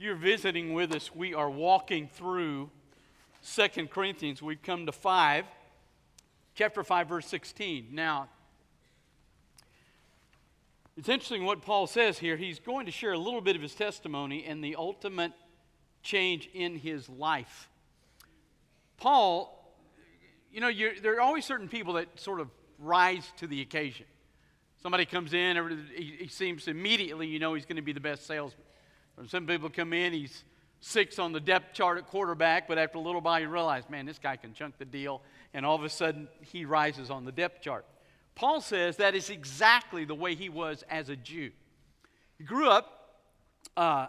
you're 0.00 0.16
visiting 0.16 0.72
with 0.72 0.94
us, 0.94 1.14
we 1.14 1.34
are 1.34 1.50
walking 1.50 2.08
through 2.08 2.70
Second 3.42 3.90
Corinthians. 3.90 4.40
We've 4.40 4.62
come 4.62 4.86
to 4.86 4.92
5, 4.92 5.44
chapter 6.54 6.82
5, 6.82 7.08
verse 7.08 7.26
16. 7.26 7.88
Now, 7.92 8.30
it's 10.96 11.10
interesting 11.10 11.44
what 11.44 11.60
Paul 11.60 11.86
says 11.86 12.18
here. 12.18 12.38
He's 12.38 12.58
going 12.58 12.86
to 12.86 12.92
share 12.92 13.12
a 13.12 13.18
little 13.18 13.42
bit 13.42 13.56
of 13.56 13.62
his 13.62 13.74
testimony 13.74 14.46
and 14.46 14.64
the 14.64 14.76
ultimate 14.76 15.32
change 16.02 16.48
in 16.54 16.76
his 16.76 17.06
life. 17.10 17.68
Paul, 18.96 19.74
you 20.50 20.62
know, 20.62 20.70
there 21.02 21.16
are 21.16 21.20
always 21.20 21.44
certain 21.44 21.68
people 21.68 21.92
that 21.94 22.18
sort 22.18 22.40
of 22.40 22.48
rise 22.78 23.30
to 23.36 23.46
the 23.46 23.60
occasion. 23.60 24.06
Somebody 24.82 25.04
comes 25.04 25.34
in, 25.34 25.78
he, 25.94 26.16
he 26.20 26.28
seems 26.28 26.68
immediately, 26.68 27.26
you 27.26 27.38
know, 27.38 27.52
he's 27.52 27.66
going 27.66 27.76
to 27.76 27.82
be 27.82 27.92
the 27.92 28.00
best 28.00 28.26
salesman. 28.26 28.64
Some 29.26 29.46
people 29.46 29.68
come 29.68 29.92
in, 29.92 30.12
he's 30.12 30.44
six 30.80 31.18
on 31.18 31.32
the 31.32 31.40
depth 31.40 31.74
chart 31.74 31.98
at 31.98 32.06
quarterback, 32.06 32.66
but 32.66 32.78
after 32.78 32.98
a 32.98 33.00
little 33.00 33.20
while, 33.20 33.38
you 33.38 33.48
realize, 33.48 33.88
man, 33.90 34.06
this 34.06 34.18
guy 34.18 34.36
can 34.36 34.54
chunk 34.54 34.78
the 34.78 34.84
deal, 34.84 35.20
and 35.52 35.66
all 35.66 35.76
of 35.76 35.84
a 35.84 35.90
sudden, 35.90 36.26
he 36.40 36.64
rises 36.64 37.10
on 37.10 37.24
the 37.24 37.32
depth 37.32 37.60
chart. 37.60 37.84
Paul 38.34 38.60
says 38.62 38.96
that 38.96 39.14
is 39.14 39.28
exactly 39.28 40.04
the 40.04 40.14
way 40.14 40.34
he 40.34 40.48
was 40.48 40.82
as 40.88 41.10
a 41.10 41.16
Jew. 41.16 41.50
He 42.38 42.44
grew 42.44 42.70
up 42.70 43.18
uh, 43.76 44.06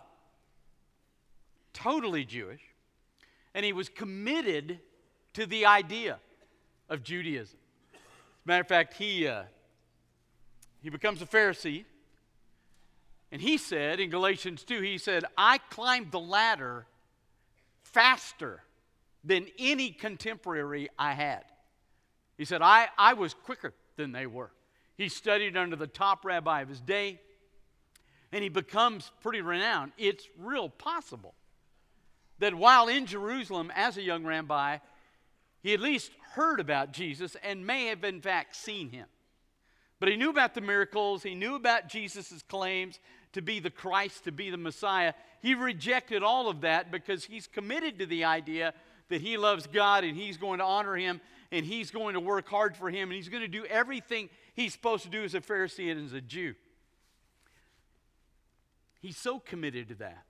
totally 1.74 2.24
Jewish, 2.24 2.62
and 3.54 3.66
he 3.66 3.74
was 3.74 3.90
committed 3.90 4.80
to 5.34 5.46
the 5.46 5.66
idea 5.66 6.20
of 6.88 7.04
Judaism. 7.04 7.58
As 7.94 8.00
a 8.46 8.48
matter 8.48 8.62
of 8.62 8.68
fact, 8.68 8.94
he, 8.94 9.28
uh, 9.28 9.44
he 10.82 10.90
becomes 10.90 11.22
a 11.22 11.26
Pharisee. 11.26 11.84
And 13.31 13.41
he 13.41 13.58
said 13.58 13.99
in 13.99 14.09
Galatians 14.09 14.63
2, 14.63 14.81
he 14.81 14.98
said, 14.98 15.23
I 15.38 15.58
climbed 15.58 16.12
the 16.12 16.20
ladder 16.20 16.85
faster 17.84 18.62
than 19.23 19.48
any 19.57 19.91
contemporary 19.91 20.90
I 20.98 21.13
had. 21.13 21.43
He 22.38 22.46
said, 22.46 22.62
I, 22.62 22.88
I 22.98 23.13
was 23.13 23.34
quicker 23.34 23.73
than 23.96 24.12
they 24.12 24.26
were. 24.26 24.51
He 24.98 25.10
studied 25.10 25.55
under 25.55 25.76
the 25.76 25.88
top 25.88 26.26
rabbi 26.26 26.62
of 26.62 26.70
his 26.70 26.82
day, 26.82 27.21
and 28.32 28.43
he 28.43 28.49
becomes 28.49 29.12
pretty 29.21 29.41
renowned. 29.41 29.93
It's 29.98 30.27
real 30.38 30.70
possible 30.70 31.34
that 32.40 32.55
while 32.55 32.88
in 32.88 33.05
Jerusalem 33.05 33.71
as 33.76 33.98
a 33.98 34.01
young 34.01 34.26
rabbi, 34.26 34.79
he 35.62 35.73
at 35.73 35.79
least 35.79 36.12
heard 36.34 36.60
about 36.60 36.91
Jesus 36.91 37.38
and 37.43 37.66
may 37.66 37.85
have, 37.88 38.04
in 38.04 38.20
fact, 38.21 38.55
seen 38.55 38.90
him. 38.90 39.05
But 39.99 40.10
he 40.10 40.18
knew 40.18 40.32
about 40.32 40.55
the 40.55 40.62
miracles, 40.62 41.21
he 41.21 41.35
knew 41.35 41.54
about 41.54 41.88
Jesus' 41.88 42.41
claims 42.48 42.99
to 43.34 43.41
be 43.41 43.60
the 43.60 43.70
Christ, 43.70 44.26
to 44.26 44.32
be 44.32 44.49
the 44.49 44.57
Messiah. 44.57 45.13
He 45.41 45.55
rejected 45.55 46.24
all 46.24 46.49
of 46.49 46.62
that 46.62 46.91
because 46.91 47.26
he's 47.26 47.48
committed 47.48 47.99
to 47.99 48.05
the 48.05 48.26
idea 48.26 48.73
that 49.10 49.21
he 49.21 49.38
loves 49.38 49.68
God 49.68 50.04
and 50.04 50.15
he's 50.18 50.38
going 50.38 50.60
to 50.60 50.65
honor 50.65 50.96
him 50.96 51.21
and 51.51 51.65
he's 51.65 51.91
going 51.91 52.13
to 52.13 52.20
work 52.20 52.48
hard 52.48 52.76
for 52.76 52.90
him 52.90 53.10
and 53.10 53.13
he's 53.13 53.29
going 53.29 53.43
to 53.43 53.48
do 53.48 53.65
everything 53.65 54.29
he's 54.54 54.73
supposed 54.73 55.04
to 55.04 55.10
do 55.10 55.23
as 55.23 55.35
a 55.35 55.41
Pharisee 55.41 55.91
and 55.91 56.05
as 56.05 56.13
a 56.13 56.21
Jew. 56.21 56.55
He's 59.01 59.18
so 59.18 59.40
committed 59.40 59.90
to 59.90 59.95
that 59.95 60.26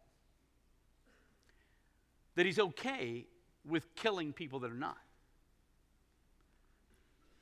that 2.36 2.46
he's 2.46 2.60
okay 2.60 3.26
with 3.68 3.94
killing 3.96 4.32
people 4.32 4.60
that 4.62 4.72
are 4.72 4.76
not 4.76 4.98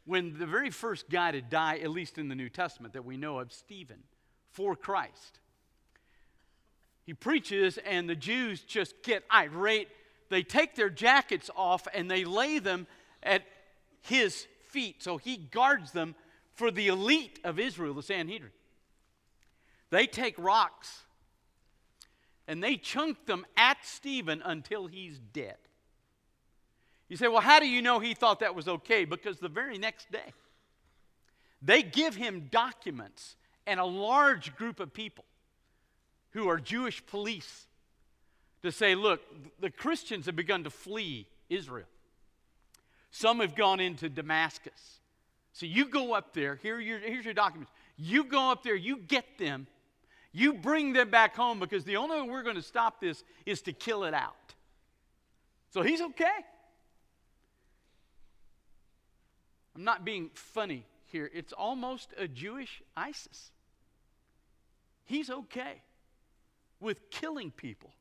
when 0.09 0.35
the 0.39 0.47
very 0.47 0.71
first 0.71 1.07
guy 1.07 1.29
to 1.29 1.39
die, 1.39 1.77
at 1.77 1.91
least 1.91 2.17
in 2.17 2.29
the 2.29 2.35
New 2.35 2.49
Testament 2.49 2.95
that 2.95 3.05
we 3.05 3.15
know 3.15 3.37
of, 3.37 3.53
Stephen, 3.53 3.99
for 4.49 4.75
Christ, 4.75 5.39
he 7.09 7.15
preaches, 7.15 7.79
and 7.79 8.07
the 8.07 8.15
Jews 8.15 8.61
just 8.61 9.01
get 9.01 9.23
irate. 9.33 9.87
They 10.29 10.43
take 10.43 10.75
their 10.75 10.91
jackets 10.91 11.49
off 11.55 11.87
and 11.91 12.09
they 12.09 12.23
lay 12.23 12.59
them 12.59 12.85
at 13.23 13.41
his 14.01 14.45
feet. 14.67 15.01
So 15.01 15.17
he 15.17 15.35
guards 15.35 15.91
them 15.91 16.13
for 16.53 16.69
the 16.69 16.87
elite 16.87 17.39
of 17.43 17.57
Israel, 17.57 17.95
the 17.95 18.03
Sanhedrin. 18.03 18.51
They 19.89 20.05
take 20.05 20.35
rocks 20.37 21.01
and 22.47 22.63
they 22.63 22.75
chunk 22.75 23.25
them 23.25 23.43
at 23.57 23.77
Stephen 23.81 24.43
until 24.45 24.85
he's 24.85 25.17
dead. 25.17 25.57
You 27.07 27.17
say, 27.17 27.27
well, 27.27 27.41
how 27.41 27.59
do 27.59 27.67
you 27.67 27.81
know 27.81 27.97
he 27.97 28.13
thought 28.13 28.41
that 28.41 28.53
was 28.53 28.67
okay? 28.67 29.05
Because 29.05 29.39
the 29.39 29.49
very 29.49 29.79
next 29.79 30.11
day, 30.11 30.31
they 31.59 31.81
give 31.81 32.13
him 32.13 32.49
documents 32.51 33.35
and 33.65 33.79
a 33.79 33.85
large 33.85 34.55
group 34.55 34.79
of 34.79 34.93
people 34.93 35.25
who 36.31 36.47
are 36.49 36.59
Jewish 36.59 37.05
police 37.05 37.67
to 38.61 38.71
say, 38.71 38.95
look, 38.95 39.21
the 39.59 39.69
Christians 39.69 40.25
have 40.25 40.35
begun 40.35 40.63
to 40.63 40.69
flee 40.69 41.27
Israel. 41.49 41.87
Some 43.11 43.39
have 43.39 43.55
gone 43.55 43.79
into 43.79 44.09
Damascus. 44.09 44.99
So 45.53 45.65
you 45.65 45.85
go 45.85 46.13
up 46.13 46.33
there, 46.33 46.55
here 46.61 46.79
your, 46.79 46.99
here's 46.99 47.25
your 47.25 47.33
documents. 47.33 47.71
You 47.97 48.23
go 48.23 48.51
up 48.51 48.63
there, 48.63 48.75
you 48.75 48.97
get 48.97 49.25
them, 49.37 49.67
you 50.31 50.53
bring 50.53 50.93
them 50.93 51.09
back 51.09 51.35
home 51.35 51.59
because 51.59 51.83
the 51.83 51.97
only 51.97 52.21
way 52.21 52.29
we're 52.29 52.43
going 52.43 52.55
to 52.55 52.61
stop 52.61 53.01
this 53.01 53.23
is 53.45 53.61
to 53.63 53.73
kill 53.73 54.03
it 54.03 54.13
out. 54.13 54.35
So 55.71 55.81
he's 55.81 56.01
okay. 56.01 56.27
I'm 59.75 59.83
not 59.83 60.05
being 60.05 60.29
funny 60.33 60.85
here. 61.05 61.29
It's 61.33 61.53
almost 61.53 62.13
a 62.17 62.27
Jewish 62.27 62.81
ISIS. 62.95 63.51
He's 65.05 65.29
okay 65.29 65.81
with 66.79 67.09
killing 67.09 67.51
people 67.51 67.91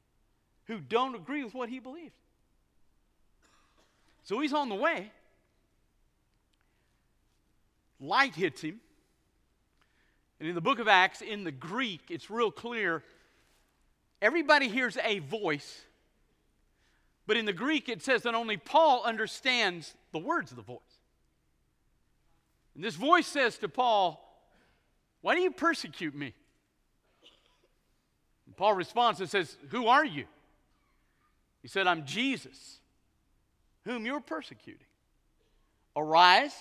who 0.67 0.79
don't 0.81 1.15
agree 1.15 1.43
with 1.43 1.55
what 1.55 1.69
he 1.69 1.79
believes. 1.79 2.15
So 4.23 4.41
he's 4.41 4.53
on 4.53 4.69
the 4.69 4.75
way. 4.75 5.11
Light 8.01 8.35
hits 8.35 8.61
him. 8.61 8.81
And 10.39 10.49
in 10.49 10.55
the 10.55 10.61
book 10.61 10.79
of 10.79 10.87
Acts, 10.87 11.21
in 11.21 11.45
the 11.45 11.51
Greek, 11.51 12.03
it's 12.11 12.31
real 12.31 12.51
clear. 12.51 13.03
Everybody 14.23 14.69
hears 14.69 14.97
a 15.03 15.19
voice, 15.21 15.81
but 17.27 17.37
in 17.37 17.45
the 17.45 17.53
Greek, 17.53 17.89
it 17.89 18.03
says 18.03 18.23
that 18.23 18.35
only 18.35 18.57
Paul 18.57 19.03
understands 19.05 19.95
the 20.13 20.19
words 20.19 20.51
of 20.51 20.57
the 20.57 20.63
voice. 20.63 20.79
And 22.75 22.85
this 22.85 22.95
voice 22.95 23.27
says 23.27 23.59
to 23.59 23.69
Paul, 23.69 24.23
Why 25.21 25.35
do 25.35 25.41
you 25.41 25.51
persecute 25.51 26.15
me? 26.15 26.35
Paul 28.59 28.75
responds 28.75 29.21
and 29.21 29.31
says, 29.31 29.57
Who 29.69 29.87
are 29.87 30.05
you? 30.05 30.25
He 31.63 31.69
said, 31.69 31.87
I'm 31.87 32.05
Jesus, 32.05 32.81
whom 33.85 34.05
you're 34.05 34.21
persecuting. 34.21 34.87
Arise, 35.97 36.55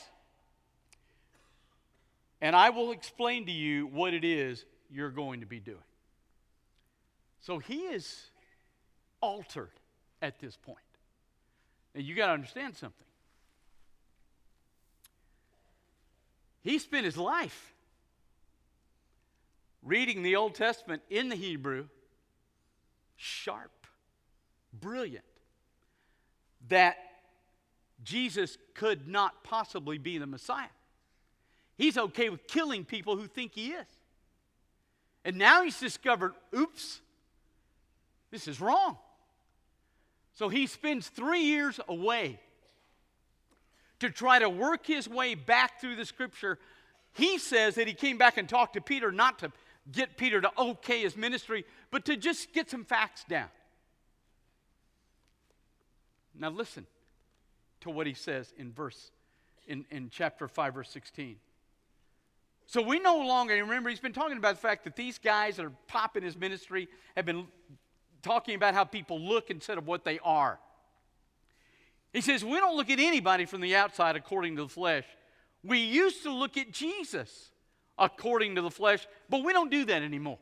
and 2.40 2.56
I 2.56 2.70
will 2.70 2.92
explain 2.92 3.48
to 3.48 3.52
you 3.52 3.88
what 3.88 4.14
it 4.14 4.24
is 4.24 4.64
you're 4.92 5.10
going 5.10 5.40
to 5.40 5.48
be 5.48 5.60
doing. 5.60 5.78
So 7.42 7.58
he 7.58 7.80
is 7.80 8.30
altered 9.20 9.72
at 10.22 10.40
this 10.40 10.56
point. 10.56 10.78
And 11.96 12.04
you 12.04 12.14
got 12.14 12.28
to 12.28 12.34
understand 12.34 12.76
something. 12.76 13.06
He 16.62 16.78
spent 16.78 17.06
his 17.06 17.18
life 17.18 17.74
reading 19.88 20.22
the 20.22 20.36
Old 20.36 20.54
Testament 20.54 21.02
in 21.10 21.30
the 21.30 21.36
Hebrew, 21.36 21.88
sharp, 23.16 23.88
brilliant, 24.74 25.24
that 26.68 26.98
Jesus 28.04 28.58
could 28.74 29.08
not 29.08 29.44
possibly 29.44 29.98
be 29.98 30.18
the 30.18 30.28
Messiah. 30.28 30.68
He's 31.78 31.98
okay 31.98 32.30
with 32.30 32.48
killing 32.48 32.84
people 32.84 33.16
who 33.16 33.28
think 33.28 33.54
he 33.54 33.68
is. 33.68 33.88
And 35.24 35.38
now 35.38 35.64
he's 35.64 35.80
discovered 35.80 36.34
oops, 36.56 37.00
this 38.32 38.48
is 38.48 38.60
wrong. 38.60 38.98
So 40.34 40.50
he 40.50 40.68
spends 40.68 41.08
three 41.08 41.42
years 41.42 41.80
away 41.88 42.40
to 44.00 44.10
try 44.10 44.40
to 44.40 44.50
work 44.50 44.86
his 44.86 45.08
way 45.08 45.34
back 45.34 45.82
through 45.82 45.96
the 45.96 46.06
scripture. 46.06 46.60
He 47.14 47.40
says 47.40 47.76
that 47.76 47.88
he 47.88 47.94
came 47.94 48.18
back 48.18 48.38
and 48.38 48.48
talked 48.48 48.74
to 48.74 48.82
Peter 48.82 49.12
not 49.12 49.40
to 49.40 49.52
get 49.92 50.18
Peter 50.18 50.42
to 50.42 50.52
okay 50.58 51.02
his 51.02 51.16
ministry, 51.16 51.66
but 51.92 52.06
to 52.06 52.16
just 52.16 52.54
get 52.54 52.70
some 52.70 52.84
facts 52.84 53.24
down. 53.28 53.50
Now 56.40 56.50
listen 56.50 56.86
to 57.82 57.90
what 57.90 58.08
he 58.08 58.14
says 58.14 58.54
in 58.58 58.72
verse 58.72 59.12
in, 59.68 59.86
in 59.92 60.10
chapter 60.10 60.48
5, 60.48 60.74
verse 60.74 60.90
16. 60.90 61.38
So 62.66 62.82
we 62.82 63.00
no 63.00 63.18
longer, 63.26 63.54
remember, 63.54 63.90
he's 63.90 64.00
been 64.00 64.14
talking 64.14 64.38
about 64.38 64.56
the 64.56 64.62
fact 64.62 64.84
that 64.84 64.96
these 64.96 65.18
guys 65.18 65.56
that 65.56 65.66
are 65.66 65.74
popping 65.88 66.24
his 66.24 66.38
ministry 66.38 66.88
have 67.16 67.26
been 67.26 67.48
talking 68.22 68.56
about 68.56 68.74
how 68.74 68.84
people 68.84 69.20
look 69.20 69.50
instead 69.50 69.78
of 69.78 69.88
what 69.88 70.04
they 70.04 70.20
are. 70.20 70.60
He 72.12 72.22
says, 72.22 72.44
We 72.44 72.60
don't 72.60 72.76
look 72.76 72.90
at 72.90 73.00
anybody 73.00 73.46
from 73.46 73.62
the 73.62 73.76
outside 73.76 74.16
according 74.16 74.58
to 74.58 74.64
the 74.64 74.70
flesh. 74.70 75.06
We 75.64 75.80
used 75.80 76.24
to 76.24 76.32
look 76.32 76.58
at 76.58 76.72
Jesus 76.72 77.52
according 77.98 78.56
to 78.56 78.62
the 78.62 78.72
flesh, 78.72 79.08
but 79.30 79.44
we 79.44 79.54
don't 79.54 79.72
do 79.72 79.86
that 79.86 80.02
anymore. 80.02 80.40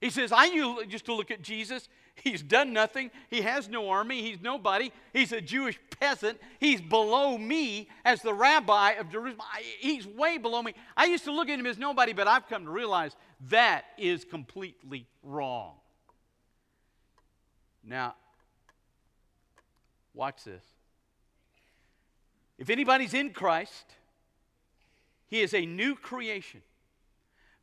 He 0.00 0.10
says, 0.10 0.32
I 0.32 0.46
used 0.46 1.06
to 1.06 1.14
look 1.14 1.30
at 1.30 1.42
Jesus. 1.42 1.88
He's 2.14 2.42
done 2.42 2.72
nothing. 2.72 3.10
He 3.28 3.42
has 3.42 3.68
no 3.68 3.90
army. 3.90 4.22
He's 4.22 4.40
nobody. 4.40 4.92
He's 5.12 5.32
a 5.32 5.40
Jewish 5.40 5.78
peasant. 5.98 6.38
He's 6.58 6.80
below 6.80 7.36
me 7.36 7.88
as 8.04 8.22
the 8.22 8.32
rabbi 8.32 8.92
of 8.92 9.10
Jerusalem. 9.10 9.46
He's 9.78 10.06
way 10.06 10.38
below 10.38 10.62
me. 10.62 10.74
I 10.96 11.06
used 11.06 11.24
to 11.24 11.32
look 11.32 11.48
at 11.48 11.58
him 11.58 11.66
as 11.66 11.78
nobody, 11.78 12.12
but 12.12 12.26
I've 12.26 12.48
come 12.48 12.64
to 12.64 12.70
realize 12.70 13.14
that 13.48 13.84
is 13.98 14.24
completely 14.24 15.06
wrong. 15.22 15.74
Now, 17.84 18.14
watch 20.14 20.44
this. 20.44 20.64
If 22.58 22.68
anybody's 22.68 23.14
in 23.14 23.32
Christ, 23.32 23.86
he 25.30 25.40
is 25.40 25.54
a 25.54 25.64
new 25.64 25.94
creation. 25.94 26.60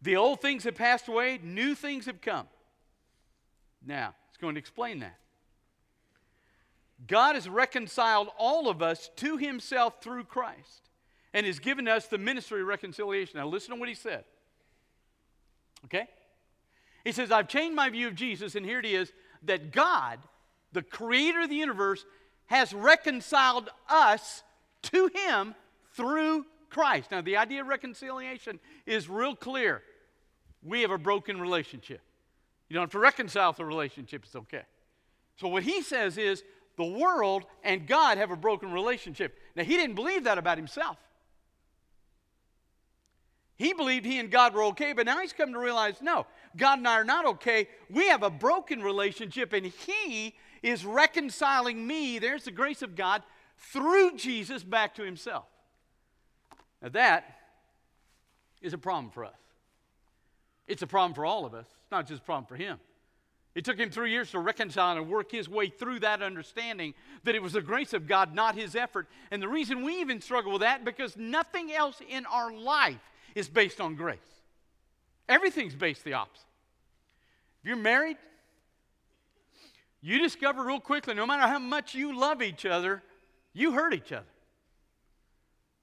The 0.02 0.16
old 0.16 0.42
things 0.42 0.64
have 0.64 0.75
passed 0.75 1.08
away, 1.08 1.40
new 1.44 1.75
things 1.75 2.06
have 2.06 2.22
come. 2.22 2.48
Now, 3.86 4.16
it's 4.30 4.38
going 4.38 4.56
to 4.56 4.60
explain 4.60 5.00
that. 5.00 5.18
God 7.06 7.36
has 7.36 7.48
reconciled 7.48 8.30
all 8.38 8.69
of 8.69 8.81
us 8.81 9.10
to 9.18 9.38
himself 9.38 10.02
through 10.02 10.24
Christ 10.24 10.90
and 11.34 11.46
has 11.46 11.60
given 11.60 11.88
us 11.88 12.08
the 12.08 12.18
ministry 12.18 12.62
of 12.62 12.68
reconciliation. 12.68 13.38
Now, 13.38 13.48
listen 13.48 13.74
to 13.74 13.80
what 13.80 13.90
he 13.90 13.96
said. 13.96 14.24
Okay? 15.86 16.08
He 17.04 17.12
says, 17.12 17.31
I've 17.31 17.48
changed 17.48 17.75
my 17.75 17.90
view 17.90 18.08
of 18.08 18.16
Jesus, 18.16 18.56
and 18.56 18.66
here 18.66 18.80
it 18.80 18.86
is 18.86 19.12
that 19.44 19.72
God, 19.72 20.19
the 20.72 20.81
creator 20.81 21.42
of 21.42 21.50
the 21.50 21.56
universe, 21.56 22.06
has 22.48 22.74
reconciled 22.74 23.69
us 23.90 24.44
to 24.84 25.10
him 25.14 25.54
through 25.94 26.46
Christ. 26.69 27.12
Now, 27.12 27.22
the 27.22 27.38
idea 27.38 27.62
of 27.62 27.68
reconciliation 27.68 28.60
is 28.86 29.10
real 29.10 29.36
clear. 29.36 29.84
We 30.64 30.81
have 30.81 30.92
a 30.92 30.98
broken 30.98 31.40
relationship. 31.40 32.02
You 32.69 32.74
don't 32.74 32.84
have 32.84 32.92
to 32.92 33.00
reconcile 33.00 33.54
the 33.54 33.66
relationship, 33.66 34.24
it's 34.25 34.36
okay. 34.36 34.64
So, 35.38 35.48
what 35.48 35.64
he 35.64 35.81
says 35.81 36.18
is 36.18 36.44
the 36.78 36.86
world 36.86 37.46
and 37.64 37.88
God 37.88 38.18
have 38.18 38.31
a 38.31 38.36
broken 38.36 38.72
relationship. 38.72 39.38
Now, 39.56 39.64
he 39.64 39.75
didn't 39.75 39.96
believe 39.96 40.25
that 40.25 40.38
about 40.38 40.58
himself. 40.58 40.98
He 43.58 43.74
believed 43.74 44.06
he 44.06 44.19
and 44.19 44.30
God 44.30 44.54
were 44.54 44.64
okay, 44.66 44.94
but 44.94 45.08
now 45.08 45.19
he's 45.19 45.34
come 45.34 45.52
to 45.54 45.60
realize 45.60 46.02
no, 46.02 46.28
God 46.56 46.78
and 46.78 46.88
I 46.88 46.94
are 47.00 47.04
not 47.04 47.25
okay. 47.25 47.68
We 47.90 48.08
have 48.10 48.22
a 48.22 48.30
broken 48.30 48.84
relationship, 48.84 49.52
and 49.52 49.66
he 49.66 50.36
is 50.62 50.86
reconciling 50.86 51.86
me, 51.86 52.19
there's 52.19 52.44
the 52.44 52.52
grace 52.52 52.84
of 52.84 52.96
God, 52.96 53.24
through 53.58 54.16
Jesus 54.18 54.64
back 54.64 54.94
to 54.96 55.04
himself. 55.04 55.46
Now, 56.82 56.90
that 56.90 57.38
is 58.62 58.74
a 58.74 58.78
problem 58.78 59.12
for 59.12 59.26
us. 59.26 59.40
It's 60.68 60.82
a 60.82 60.88
problem 60.88 61.14
for 61.14 61.26
all 61.26 61.46
of 61.46 61.54
us. 61.54 61.66
It's 61.82 61.92
not 61.92 62.08
just 62.08 62.22
a 62.22 62.26
problem 62.26 62.46
for 62.46 62.56
him. 62.56 62.80
It 63.56 63.66
took 63.66 63.80
him 63.80 63.90
three 63.90 64.12
years 64.12 64.30
to 64.32 64.40
reconcile 64.40 64.98
and 64.98 65.10
work 65.10 65.32
his 65.32 65.50
way 65.50 65.70
through 65.70 66.02
that 66.02 66.22
understanding 66.22 66.94
that 67.24 67.34
it 67.34 67.42
was 67.42 67.54
the 67.54 67.62
grace 67.62 67.94
of 67.94 68.06
God, 68.06 68.36
not 68.36 68.54
his 68.54 68.76
effort. 68.76 69.08
And 69.32 69.42
the 69.42 69.48
reason 69.48 69.84
we 69.84 70.00
even 70.00 70.22
struggle 70.22 70.52
with 70.52 70.62
that 70.62 70.86
because 70.86 71.18
nothing 71.18 71.74
else 71.74 72.00
in 72.08 72.28
our 72.28 72.54
life 72.54 73.02
is 73.34 73.48
based 73.48 73.82
on 73.82 73.96
grace. 73.96 74.20
Everything's 75.28 75.74
based 75.74 76.04
the 76.04 76.14
opposite. 76.14 76.46
If 77.64 77.70
you're 77.70 77.78
married, 77.78 78.18
you 80.02 80.20
discover 80.20 80.64
real 80.64 80.80
quickly 80.80 81.16
no 81.16 81.26
matter 81.26 81.48
how 81.48 81.60
much 81.60 81.96
you 81.96 82.16
love 82.16 82.44
each 82.44 82.66
other, 82.66 83.02
you 83.54 83.72
hurt 83.72 83.94
each 83.94 84.12
other. 84.12 84.28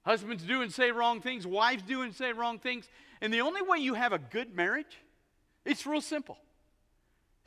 Husbands 0.05 0.43
do 0.43 0.61
and 0.61 0.71
say 0.71 0.91
wrong 0.91 1.19
things, 1.19 1.47
wives 1.47 1.83
do 1.83 2.03
and 2.03 2.13
say 2.13 2.31
wrong 2.31 2.59
things. 2.59 2.87
And 3.21 3.33
the 3.33 3.41
only 3.41 3.61
way 3.63 3.79
you 3.79 3.95
have 3.95 4.13
a 4.13 4.19
good 4.19 4.55
marriage, 4.55 4.99
it's 5.65 5.85
real 5.85 6.01
simple. 6.01 6.37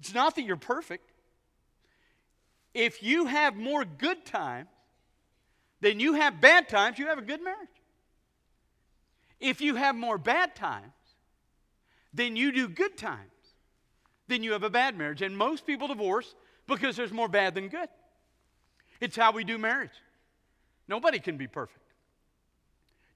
It's 0.01 0.13
not 0.13 0.35
that 0.35 0.43
you're 0.43 0.57
perfect. 0.57 1.11
If 2.75 3.03
you 3.03 3.27
have 3.27 3.57
more 3.57 3.85
good 3.85 4.25
times 4.25 4.69
than 5.81 6.01
you 6.01 6.15
have 6.15 6.41
bad 6.41 6.69
times, 6.69 6.99
you 6.99 7.07
have 7.07 7.19
a 7.19 7.23
good 7.23 7.43
marriage. 7.43 7.69
If 9.41 9.61
you 9.61 9.77
have 9.77 9.95
more 9.95 10.19
bad 10.19 10.57
times 10.57 10.93
than 12.13 12.35
you 12.35 12.51
do 12.51 12.69
good 12.69 12.97
times, 12.97 13.31
then 14.27 14.43
you 14.43 14.53
have 14.53 14.65
a 14.65 14.71
bad 14.71 14.99
marriage. 14.99 15.23
And 15.23 15.37
most 15.37 15.65
people 15.65 15.87
divorce 15.87 16.35
because 16.67 16.97
there's 16.97 17.13
more 17.13 17.29
bad 17.29 17.55
than 17.55 17.69
good. 17.69 17.89
It's 19.01 19.17
how 19.17 19.31
we 19.31 19.45
do 19.45 19.59
marriage. 19.59 19.91
Nobody 20.89 21.21
can 21.21 21.37
be 21.37 21.47
perfect. 21.47 21.88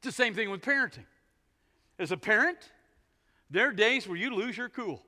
It's 0.02 0.16
the 0.16 0.24
same 0.24 0.34
thing 0.34 0.50
with 0.50 0.62
parenting. 0.62 1.04
As 1.96 2.10
a 2.10 2.16
parent, 2.16 2.58
there 3.50 3.68
are 3.68 3.72
days 3.72 4.08
where 4.08 4.16
you 4.16 4.34
lose 4.34 4.56
your 4.56 4.68
cool. 4.68 5.00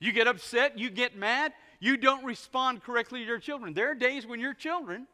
You 0.00 0.10
get 0.10 0.26
upset, 0.26 0.76
you 0.76 0.90
get 0.90 1.16
mad, 1.16 1.52
you 1.78 1.96
don't 1.96 2.24
respond 2.24 2.82
correctly 2.82 3.20
to 3.20 3.24
your 3.24 3.38
children. 3.38 3.72
There 3.72 3.92
are 3.92 3.94
days 3.94 4.26
when 4.26 4.40
your 4.40 4.52
children 4.52 5.06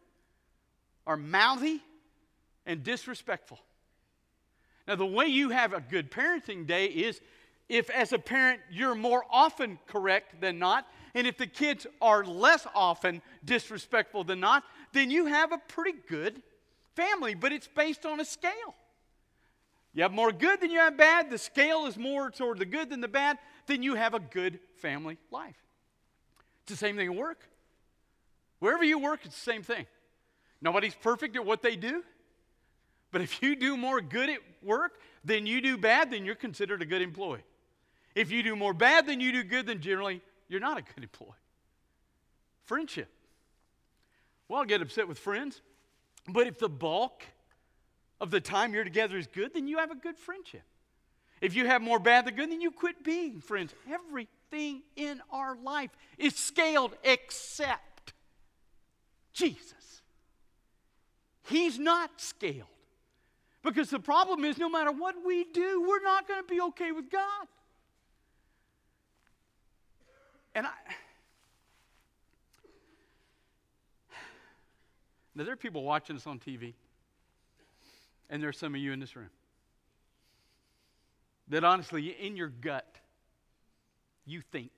are 1.07 1.19
mouthy 1.19 1.83
and 2.65 2.83
disrespectful. 2.83 3.59
Now, 4.89 4.95
the 4.95 5.05
way 5.05 5.27
you 5.27 5.51
have 5.51 5.75
a 5.75 5.83
good 5.83 6.11
parenting 6.11 6.67
day 6.67 6.87
is 6.87 7.21
if, 7.69 7.91
as 7.91 8.15
a 8.15 8.19
parent, 8.19 8.63
you're 8.71 8.95
more 8.95 9.25
often 9.31 9.79
correct 9.89 10.41
than 10.41 10.59
not, 10.59 10.89
and 11.15 11.27
if 11.27 11.37
the 11.37 11.47
kids 11.47 11.87
are 12.01 12.25
less 12.25 12.67
often 12.75 13.21
disrespectful 13.45 14.25
than 14.25 14.41
not, 14.41 14.65
then 14.95 15.11
you 15.11 15.27
have 15.27 15.53
a 15.53 15.59
pretty 15.59 15.99
good 16.09 16.41
family, 16.95 17.35
but 17.35 17.53
it's 17.53 17.69
based 17.69 18.07
on 18.07 18.21
a 18.21 18.25
scale. 18.25 18.75
You 19.93 20.03
have 20.03 20.13
more 20.13 20.33
good 20.33 20.61
than 20.61 20.71
you 20.71 20.79
have 20.79 20.97
bad, 20.97 21.31
the 21.31 21.39
scale 21.39 21.87
is 21.87 21.97
more 21.97 22.31
toward 22.31 22.59
the 22.59 22.65
good 22.65 22.91
than 22.91 23.01
the 23.01 23.09
bad, 23.09 23.39
then 23.67 23.83
you 23.83 23.95
have 23.95 24.15
a 24.15 24.21
good 24.21 24.61
family 24.77 25.19
life. 25.31 25.57
It's 26.63 26.73
the 26.73 26.77
same 26.77 26.97
thing 26.97 27.09
at 27.09 27.15
work. 27.15 27.49
Wherever 28.61 28.85
you 28.85 28.99
work, 28.99 29.21
it's 29.25 29.35
the 29.35 29.51
same 29.51 29.63
thing. 29.63 29.87
Nobody's 30.63 30.95
perfect 30.95 31.35
at 31.37 31.45
what 31.45 31.63
they 31.63 31.75
do, 31.75 32.05
but 33.11 33.21
if 33.21 33.43
you 33.43 33.57
do 33.57 33.77
more 33.77 34.01
good 34.01 34.31
at 34.31 34.39
work 34.63 35.01
than 35.25 35.47
you 35.47 35.61
do 35.61 35.77
bad, 35.77 36.11
then 36.11 36.25
you're 36.25 36.35
considered 36.35 36.83
a 36.83 36.87
good 36.87 37.03
employee. 37.03 37.43
If 38.15 38.31
you 38.31 38.43
do 38.43 38.55
more 38.55 38.75
bad 38.75 39.07
than 39.07 39.21
you 39.21 39.33
do 39.33 39.43
good, 39.43 39.67
then 39.67 39.81
generally 39.81 40.21
you're 40.49 40.61
not 40.61 40.79
a 40.79 40.83
good 40.83 41.03
employee. 41.03 41.31
Friendship. 42.65 43.09
Well, 44.49 44.61
I'll 44.61 44.67
get 44.67 44.83
upset 44.83 45.09
with 45.09 45.19
friends. 45.19 45.61
But 46.33 46.47
if 46.47 46.59
the 46.59 46.69
bulk 46.69 47.23
of 48.21 48.31
the 48.31 48.41
time 48.41 48.75
you're 48.75 48.85
together 48.85 49.17
is 49.17 49.27
good, 49.27 49.55
then 49.55 49.67
you 49.67 49.79
have 49.79 49.91
a 49.91 49.97
good 49.97 50.19
friendship. 50.19 50.63
If 51.41 51.55
you 51.55 51.67
have 51.67 51.81
more 51.81 51.99
bad 51.99 52.27
than 52.27 52.35
good, 52.35 52.51
then 52.51 52.61
you 52.61 52.71
quit 52.71 53.03
being 53.03 53.41
friends. 53.41 53.73
Everything 53.91 54.83
in 54.97 55.21
our 55.31 55.57
life 55.57 55.91
is 56.19 56.37
scaled 56.37 56.95
except 57.03 58.13
Jesus. 59.33 60.03
He's 61.49 61.79
not 61.79 62.11
scaled. 62.21 62.67
Because 63.63 63.91
the 63.91 63.99
problem 63.99 64.45
is, 64.45 64.57
no 64.59 64.69
matter 64.69 64.93
what 64.93 65.17
we 65.25 65.45
do, 65.45 65.85
we're 65.87 66.03
not 66.03 66.27
going 66.27 66.43
to 66.43 66.49
be 66.49 66.61
okay 66.61 66.93
with 66.93 67.11
God. 67.11 67.47
And 70.55 70.67
I. 70.67 70.71
Now, 75.35 75.45
there 75.45 75.53
are 75.53 75.57
people 75.57 75.83
watching 75.85 76.17
us 76.17 76.27
on 76.27 76.39
TV, 76.39 76.75
and 78.29 78.43
there 78.43 78.49
are 78.49 78.53
some 78.53 78.75
of 78.75 78.81
you 78.81 78.93
in 78.93 79.01
this 79.01 79.15
room 79.17 79.31
that 81.49 81.65
honestly, 81.65 82.09
in 82.09 82.37
your 82.37 82.49
gut, 82.49 82.87
you 84.25 84.41
think 84.41 84.71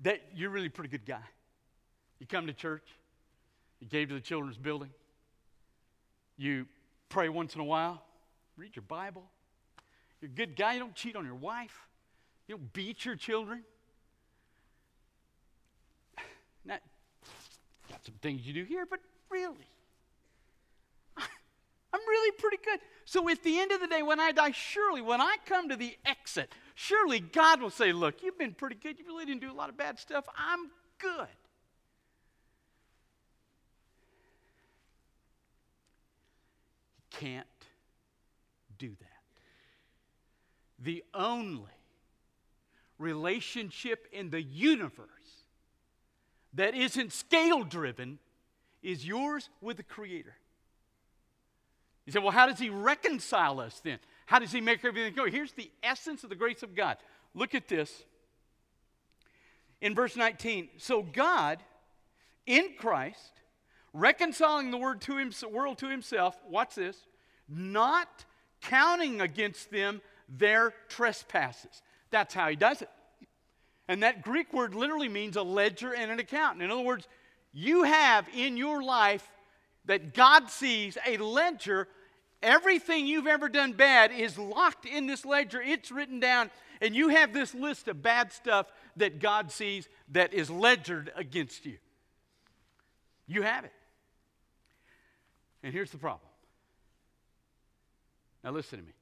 that 0.00 0.20
you're 0.34 0.50
really 0.50 0.66
a 0.66 0.70
pretty 0.70 0.90
good 0.90 1.06
guy. 1.06 1.22
You 2.18 2.26
come 2.26 2.46
to 2.46 2.52
church, 2.52 2.86
you 3.80 3.88
gave 3.88 4.08
to 4.08 4.14
the 4.14 4.20
children's 4.20 4.58
building, 4.58 4.90
you 6.36 6.66
pray 7.08 7.28
once 7.28 7.54
in 7.54 7.60
a 7.60 7.64
while, 7.64 8.02
read 8.56 8.76
your 8.76 8.84
Bible. 8.86 9.24
You're 10.20 10.30
a 10.30 10.34
good 10.34 10.56
guy, 10.56 10.74
you 10.74 10.80
don't 10.80 10.94
cheat 10.94 11.16
on 11.16 11.24
your 11.24 11.34
wife, 11.34 11.86
you 12.46 12.56
don't 12.56 12.72
beat 12.72 13.04
your 13.04 13.16
children. 13.16 13.62
Now, 16.64 16.78
got 17.88 17.94
some 18.06 18.14
things 18.22 18.46
you 18.46 18.52
do 18.52 18.64
here, 18.64 18.86
but 18.88 19.00
really, 19.30 19.68
I'm 21.16 22.00
really 22.08 22.32
pretty 22.38 22.58
good. 22.64 22.80
So 23.04 23.28
at 23.28 23.42
the 23.42 23.58
end 23.58 23.72
of 23.72 23.80
the 23.80 23.88
day, 23.88 24.02
when 24.02 24.20
I 24.20 24.32
die, 24.32 24.52
surely 24.52 25.02
when 25.02 25.20
I 25.20 25.36
come 25.44 25.68
to 25.68 25.76
the 25.76 25.96
exit, 26.06 26.50
surely 26.74 27.20
God 27.20 27.60
will 27.60 27.70
say, 27.70 27.92
Look, 27.92 28.22
you've 28.22 28.38
been 28.38 28.54
pretty 28.54 28.76
good. 28.76 28.98
You 28.98 29.04
really 29.06 29.26
didn't 29.26 29.42
do 29.42 29.50
a 29.50 29.54
lot 29.54 29.68
of 29.68 29.76
bad 29.76 29.98
stuff. 29.98 30.24
I'm 30.36 30.70
good. 30.98 31.26
Can't 37.10 37.46
do 38.78 38.88
that. 38.88 39.06
The 40.78 41.02
only 41.14 41.70
relationship 42.98 44.06
in 44.12 44.30
the 44.30 44.42
universe 44.42 45.15
that 46.54 46.74
isn't 46.74 47.12
scale 47.12 47.64
driven 47.64 48.18
is 48.82 49.06
yours 49.06 49.48
with 49.60 49.76
the 49.76 49.82
Creator. 49.82 50.34
You 52.06 52.12
say, 52.12 52.20
well, 52.20 52.30
how 52.30 52.46
does 52.46 52.58
He 52.58 52.70
reconcile 52.70 53.60
us 53.60 53.80
then? 53.84 53.98
How 54.26 54.38
does 54.38 54.52
He 54.52 54.60
make 54.60 54.84
everything 54.84 55.14
go? 55.14 55.26
Here's 55.26 55.52
the 55.52 55.70
essence 55.82 56.22
of 56.24 56.30
the 56.30 56.36
grace 56.36 56.62
of 56.62 56.74
God. 56.74 56.96
Look 57.34 57.54
at 57.54 57.68
this 57.68 58.04
in 59.80 59.94
verse 59.94 60.16
19. 60.16 60.68
So 60.78 61.02
God, 61.02 61.58
in 62.46 62.70
Christ, 62.78 63.32
reconciling 63.92 64.70
the 64.70 64.76
word 64.76 65.00
to 65.02 65.16
him, 65.16 65.32
world 65.50 65.78
to 65.78 65.88
himself, 65.88 66.36
watch 66.48 66.74
this, 66.74 66.96
not 67.48 68.24
counting 68.60 69.20
against 69.20 69.70
them 69.70 70.00
their 70.28 70.72
trespasses. 70.88 71.82
That's 72.10 72.34
how 72.34 72.48
he 72.48 72.56
does 72.56 72.82
it. 72.82 72.90
And 73.88 74.02
that 74.02 74.22
Greek 74.22 74.52
word 74.52 74.74
literally 74.74 75.08
means 75.08 75.36
a 75.36 75.42
ledger 75.42 75.94
and 75.94 76.10
an 76.10 76.18
account. 76.18 76.60
In 76.60 76.70
other 76.70 76.82
words, 76.82 77.06
you 77.52 77.84
have 77.84 78.28
in 78.34 78.56
your 78.56 78.82
life 78.82 79.26
that 79.84 80.12
God 80.12 80.50
sees 80.50 80.98
a 81.06 81.16
ledger. 81.18 81.88
Everything 82.42 83.06
you've 83.06 83.28
ever 83.28 83.48
done 83.48 83.72
bad 83.72 84.10
is 84.10 84.36
locked 84.38 84.86
in 84.86 85.06
this 85.06 85.24
ledger. 85.24 85.62
It's 85.62 85.90
written 85.90 86.18
down, 86.20 86.50
and 86.80 86.96
you 86.96 87.08
have 87.08 87.32
this 87.32 87.54
list 87.54 87.86
of 87.88 88.02
bad 88.02 88.32
stuff 88.32 88.66
that 88.96 89.20
God 89.20 89.52
sees 89.52 89.88
that 90.10 90.34
is 90.34 90.50
ledgered 90.50 91.12
against 91.14 91.64
you. 91.64 91.78
You 93.26 93.42
have 93.42 93.64
it. 93.64 93.72
And 95.62 95.72
here's 95.72 95.90
the 95.90 95.98
problem. 95.98 96.28
Now, 98.44 98.50
listen 98.50 98.78
to 98.78 98.84
me, 98.84 98.92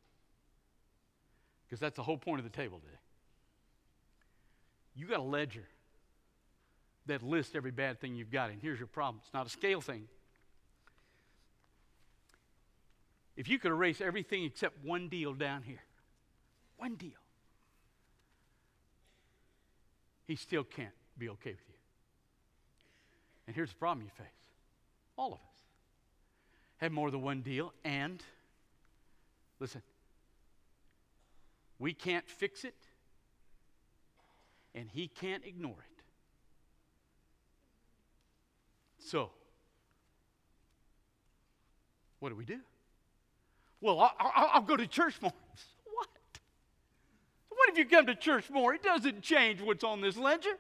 because 1.67 1.81
that's 1.81 1.97
the 1.97 2.03
whole 2.03 2.17
point 2.17 2.39
of 2.39 2.45
the 2.45 2.57
table 2.57 2.79
today. 2.79 2.99
You 4.95 5.07
got 5.07 5.21
a 5.21 5.23
ledger 5.23 5.67
that 7.07 7.23
lists 7.23 7.55
every 7.55 7.71
bad 7.71 8.01
thing 8.01 8.15
you've 8.15 8.31
got, 8.31 8.51
and 8.51 8.61
here's 8.61 8.79
your 8.79 8.87
problem 8.87 9.21
it's 9.25 9.35
not 9.35 9.47
a 9.47 9.51
scale 9.51 9.81
thing. 9.81 10.09
If 13.37 13.49
you 13.49 13.59
could 13.59 13.73
erase 13.73 14.01
everything 14.01 14.45
except 14.45 14.85
one 14.85 15.09
deal 15.09 15.35
down 15.35 15.63
here, 15.63 15.83
one 16.77 16.95
deal, 16.95 17.11
he 20.27 20.37
still 20.37 20.65
can't 20.65 20.95
be 21.19 21.29
okay 21.31 21.51
with 21.51 21.69
you. 21.69 21.75
And 23.47 23.57
here's 23.57 23.71
the 23.71 23.77
problem 23.77 24.05
you 24.05 24.11
face 24.17 24.33
all 25.17 25.29
of 25.29 25.35
us 25.35 25.55
have 26.79 26.93
more 26.93 27.11
than 27.11 27.23
one 27.23 27.41
deal, 27.41 27.73
and 27.85 28.23
listen, 29.61 29.83
we 31.79 31.93
can't 31.93 32.29
fix 32.29 32.65
it, 32.65 32.75
and 34.75 34.89
he 34.91 35.09
can't 35.09 35.45
ignore 35.45 35.77
it. 35.79 36.03
So, 38.99 39.31
what 42.19 42.31
do 42.31 42.37
we 42.37 42.45
do? 42.45 42.61
Well, 43.81 44.01
I'll, 44.01 44.49
I'll 44.55 44.63
go 44.63 44.77
to 44.77 44.87
church 44.87 45.21
more. 45.21 45.33
What? 45.95 46.09
What 47.51 47.69
if 47.71 47.79
you 47.79 47.87
come 47.87 48.07
to 48.07 48.17
church 48.17 48.51
more? 48.51 48.75
It 48.75 48.83
doesn't 48.83 49.23
change 49.23 49.61
what's 49.61 49.85
on 49.85 50.01
this 50.01 50.17
ledger. 50.17 50.59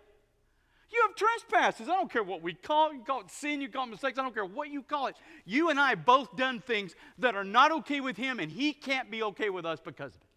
You 0.92 1.02
have 1.09 1.16
trespasses. 1.16 1.88
I 1.88 1.92
don't 1.92 2.11
care 2.11 2.23
what 2.23 2.40
we 2.40 2.54
call 2.54 2.90
it. 2.90 2.94
You 2.94 3.02
call 3.02 3.21
it 3.23 3.30
sin, 3.30 3.61
you 3.61 3.68
call 3.68 3.85
it 3.87 3.90
mistakes. 3.90 4.16
I 4.18 4.23
don't 4.23 4.35
care 4.35 4.44
what 4.44 4.71
you 4.71 4.83
call 4.83 5.09
it. 5.09 5.16
You 5.44 5.71
and 5.71 5.80
I 5.80 5.97
both 5.97 6.37
done 6.37 6.61
things 6.61 6.94
that 7.18 7.35
are 7.35 7.44
not 7.44 7.73
okay 7.73 8.00
with 8.00 8.16
him, 8.16 8.38
and 8.38 8.52
he 8.52 8.73
can't 8.73 9.11
be 9.11 9.23
okay 9.25 9.50
with 9.50 9.64
us 9.64 9.80
because 9.80 10.14
of 10.14 10.21
it. 10.21 10.34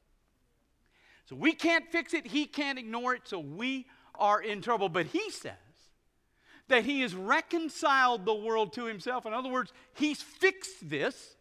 So 1.27 1.35
we 1.35 1.53
can't 1.53 1.85
fix 1.91 2.13
it. 2.13 2.27
He 2.27 2.45
can't 2.45 2.79
ignore 2.79 3.13
it. 3.13 3.21
So 3.25 3.39
we 3.39 3.85
are 4.15 4.41
in 4.41 4.61
trouble. 4.61 4.89
But 4.89 5.07
he 5.07 5.29
says 5.29 5.53
that 6.67 6.85
he 6.85 7.01
has 7.01 7.13
reconciled 7.13 8.25
the 8.25 8.33
world 8.33 8.73
to 8.73 8.85
himself. 8.85 9.25
In 9.25 9.33
other 9.33 9.49
words, 9.49 9.71
he's 9.93 10.21
fixed 10.21 10.89
this 10.89 11.35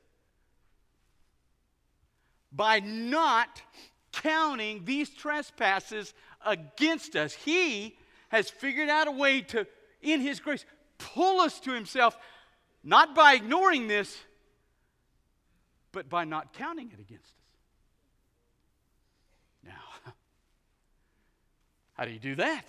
by 2.53 2.81
not 2.81 3.61
counting 4.13 4.85
these 4.85 5.11
trespasses 5.11 6.15
against 6.45 7.17
us. 7.17 7.35
He 7.35 7.97
has 8.29 8.49
figured 8.51 8.89
out 8.89 9.09
a 9.09 9.13
way 9.13 9.43
to, 9.43 9.67
in 10.03 10.21
His 10.21 10.41
grace, 10.41 10.65
pull 10.99 11.41
us 11.41 11.61
to 11.61 11.73
Himself, 11.73 12.17
not 12.83 13.15
by 13.15 13.35
ignoring 13.35 13.89
this, 13.89 14.17
but 15.93 16.09
by 16.09 16.25
not 16.25 16.53
counting 16.53 16.91
it 16.93 17.01
against 17.01 17.27
us. 17.27 17.46
Now, 19.67 20.13
how 21.95 22.05
do 22.05 22.11
you 22.11 22.19
do 22.19 22.37
that? 22.37 22.65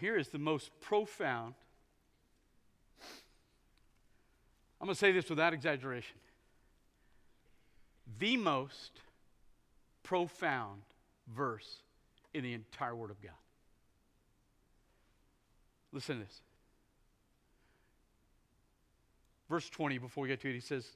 Here 0.00 0.16
is 0.16 0.28
the 0.28 0.38
most 0.38 0.70
profound. 0.80 1.54
I'm 4.80 4.86
going 4.86 4.94
to 4.94 4.98
say 4.98 5.12
this 5.12 5.30
without 5.30 5.54
exaggeration. 5.54 6.16
The 8.18 8.36
most 8.36 9.00
profound 10.02 10.82
verse 11.34 11.76
in 12.34 12.42
the 12.42 12.52
entire 12.52 12.96
Word 12.96 13.10
of 13.10 13.22
God. 13.22 13.32
Listen 15.92 16.18
to 16.18 16.24
this. 16.24 16.40
Verse 19.48 19.68
20, 19.70 19.98
before 19.98 20.22
we 20.22 20.28
get 20.28 20.40
to 20.40 20.50
it, 20.50 20.54
he 20.54 20.60
says, 20.60 20.88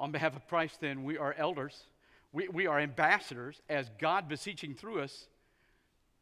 On 0.00 0.12
behalf 0.12 0.36
of 0.36 0.46
Christ, 0.46 0.80
then, 0.80 1.04
we 1.04 1.18
are 1.18 1.34
elders, 1.36 1.84
we, 2.32 2.48
we 2.48 2.66
are 2.66 2.78
ambassadors, 2.78 3.60
as 3.68 3.90
God 3.98 4.28
beseeching 4.28 4.74
through 4.74 5.00
us. 5.00 5.26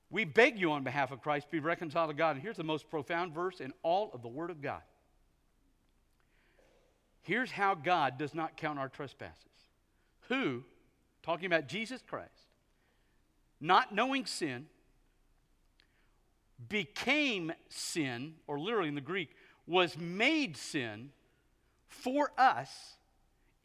We 0.08 0.24
beg 0.24 0.58
you 0.58 0.70
on 0.70 0.84
behalf 0.84 1.10
of 1.10 1.20
Christ, 1.20 1.50
be 1.50 1.58
reconciled 1.58 2.10
to 2.10 2.14
God. 2.14 2.36
And 2.36 2.42
here's 2.42 2.56
the 2.56 2.64
most 2.64 2.88
profound 2.88 3.34
verse 3.34 3.60
in 3.60 3.72
all 3.82 4.10
of 4.14 4.22
the 4.22 4.28
Word 4.28 4.50
of 4.50 4.62
God. 4.62 4.82
Here's 7.22 7.50
how 7.50 7.74
God 7.74 8.18
does 8.18 8.34
not 8.34 8.56
count 8.56 8.78
our 8.78 8.88
trespasses. 8.88 9.42
Who, 10.28 10.62
talking 11.24 11.46
about 11.46 11.66
Jesus 11.66 12.00
Christ, 12.06 12.30
not 13.60 13.92
knowing 13.92 14.26
sin, 14.26 14.66
became 16.68 17.52
sin, 17.68 18.34
or 18.46 18.60
literally 18.60 18.88
in 18.88 18.94
the 18.94 19.00
Greek, 19.00 19.30
was 19.66 19.98
made 19.98 20.56
sin 20.56 21.10
for 21.88 22.30
us 22.38 22.96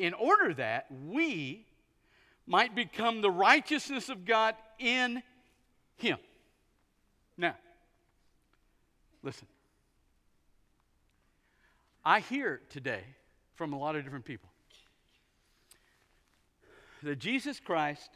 in 0.02 0.16
order 0.16 0.52
that 0.56 0.88
we 1.08 1.64
might 2.48 2.74
become 2.74 3.22
the 3.22 3.30
righteousness 3.30 4.10
of 4.10 4.26
God 4.26 4.56
in 4.80 5.22
Him. 5.98 6.18
Now, 7.38 7.56
listen. 9.22 9.48
I 12.04 12.20
hear 12.20 12.62
today 12.70 13.04
from 13.54 13.74
a 13.74 13.78
lot 13.78 13.96
of 13.96 14.04
different 14.04 14.26
people 14.26 14.50
that 17.04 17.20
Jesus 17.20 17.60
Christ 17.60 18.10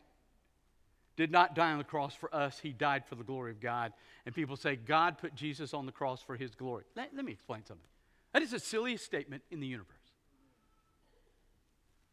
did 1.17 1.31
not 1.31 1.53
die 1.53 1.71
on 1.71 1.77
the 1.77 1.83
cross 1.83 2.15
for 2.15 2.33
us, 2.33 2.59
he 2.59 2.71
died 2.71 3.03
for 3.05 3.13
the 3.15 3.23
glory 3.23 3.51
of 3.51 3.59
God. 3.59 3.93
And 4.25 4.33
people 4.33 4.55
say, 4.55 4.75
God 4.75 5.17
put 5.19 5.35
Jesus 5.35 5.73
on 5.73 5.85
the 5.85 5.91
cross 5.91 6.21
for 6.21 6.35
his 6.35 6.55
glory. 6.55 6.83
Let, 6.95 7.15
let 7.15 7.25
me 7.25 7.31
explain 7.31 7.63
something. 7.63 7.87
That 8.33 8.41
is 8.41 8.51
the 8.51 8.59
silliest 8.59 9.05
statement 9.05 9.43
in 9.51 9.59
the 9.59 9.67
universe. 9.67 9.94